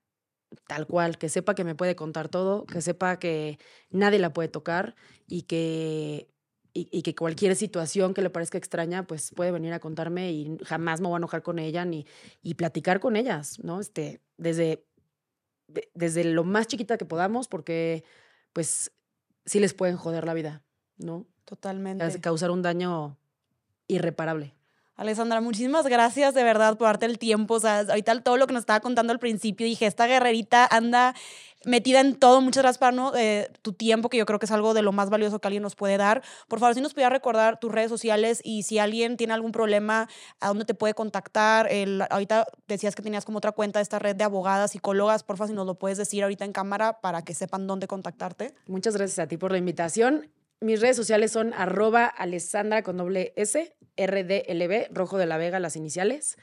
[0.68, 3.57] tal cual, que sepa que me puede contar todo, que sepa que
[3.89, 4.95] nadie la puede tocar
[5.28, 6.30] y que,
[6.74, 11.01] y, que cualquier situación que le parezca extraña, pues puede venir a contarme y jamás
[11.01, 12.05] me voy a enojar con ella ni
[12.41, 13.80] y platicar con ellas, ¿no?
[13.80, 14.86] Este, desde,
[15.93, 18.03] desde lo más chiquita que podamos, porque
[18.53, 18.91] pues
[19.45, 20.64] sí les pueden joder la vida,
[20.97, 21.28] ¿no?
[21.45, 22.20] Totalmente.
[22.22, 23.18] Causar un daño
[23.92, 24.54] irreparable.
[25.02, 27.56] Alessandra, muchísimas gracias de verdad por darte el tiempo.
[27.56, 31.16] O sea, ahorita todo lo que nos estaba contando al principio, dije, esta guerrerita anda
[31.66, 32.39] metida en todo.
[32.42, 33.16] Muchas gracias ¿no?
[33.16, 35.64] Eh, tu tiempo, que yo creo que es algo de lo más valioso que alguien
[35.64, 36.22] nos puede dar.
[36.48, 40.08] Por favor, si nos pudiera recordar tus redes sociales y si alguien tiene algún problema,
[40.39, 41.72] a dónde te puede contactar.
[41.72, 45.24] El, ahorita decías que tenías como otra cuenta de esta red de abogadas, psicólogas.
[45.24, 48.54] Por favor, si nos lo puedes decir ahorita en cámara para que sepan dónde contactarte.
[48.68, 50.30] Muchas gracias a ti por la invitación.
[50.64, 55.76] Mis redes sociales son arroba alessandra con doble S, RDLB, Rojo de la Vega, las
[55.76, 56.38] iniciales.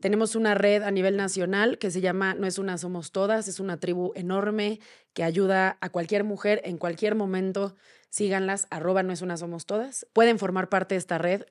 [0.00, 3.46] Tenemos una red a nivel nacional que se llama No es una, somos todas.
[3.46, 4.80] Es una tribu enorme
[5.12, 7.76] que ayuda a cualquier mujer en cualquier momento.
[8.08, 10.04] Síganlas, arroba No es una, somos todas.
[10.12, 11.44] Pueden formar parte de esta red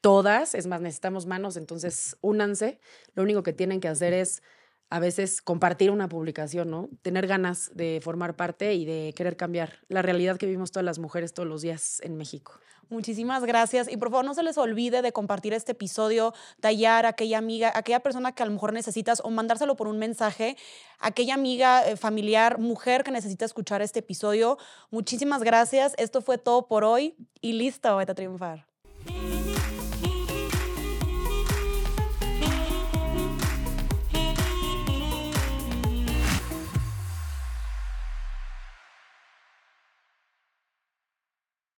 [0.00, 0.54] todas.
[0.54, 2.80] Es más, necesitamos manos, entonces únanse.
[3.14, 4.42] Lo único que tienen que hacer es
[4.88, 6.88] a veces compartir una publicación, ¿no?
[7.02, 10.98] Tener ganas de formar parte y de querer cambiar la realidad que vivimos todas las
[10.98, 12.60] mujeres todos los días en México.
[12.88, 13.90] Muchísimas gracias.
[13.90, 17.72] Y por favor, no se les olvide de compartir este episodio, tallar a aquella amiga,
[17.74, 20.56] aquella persona que a lo mejor necesitas o mandárselo por un mensaje,
[21.00, 24.56] aquella amiga, eh, familiar, mujer que necesita escuchar este episodio.
[24.90, 25.94] Muchísimas gracias.
[25.98, 28.75] Esto fue todo por hoy y listo, vete a triunfar.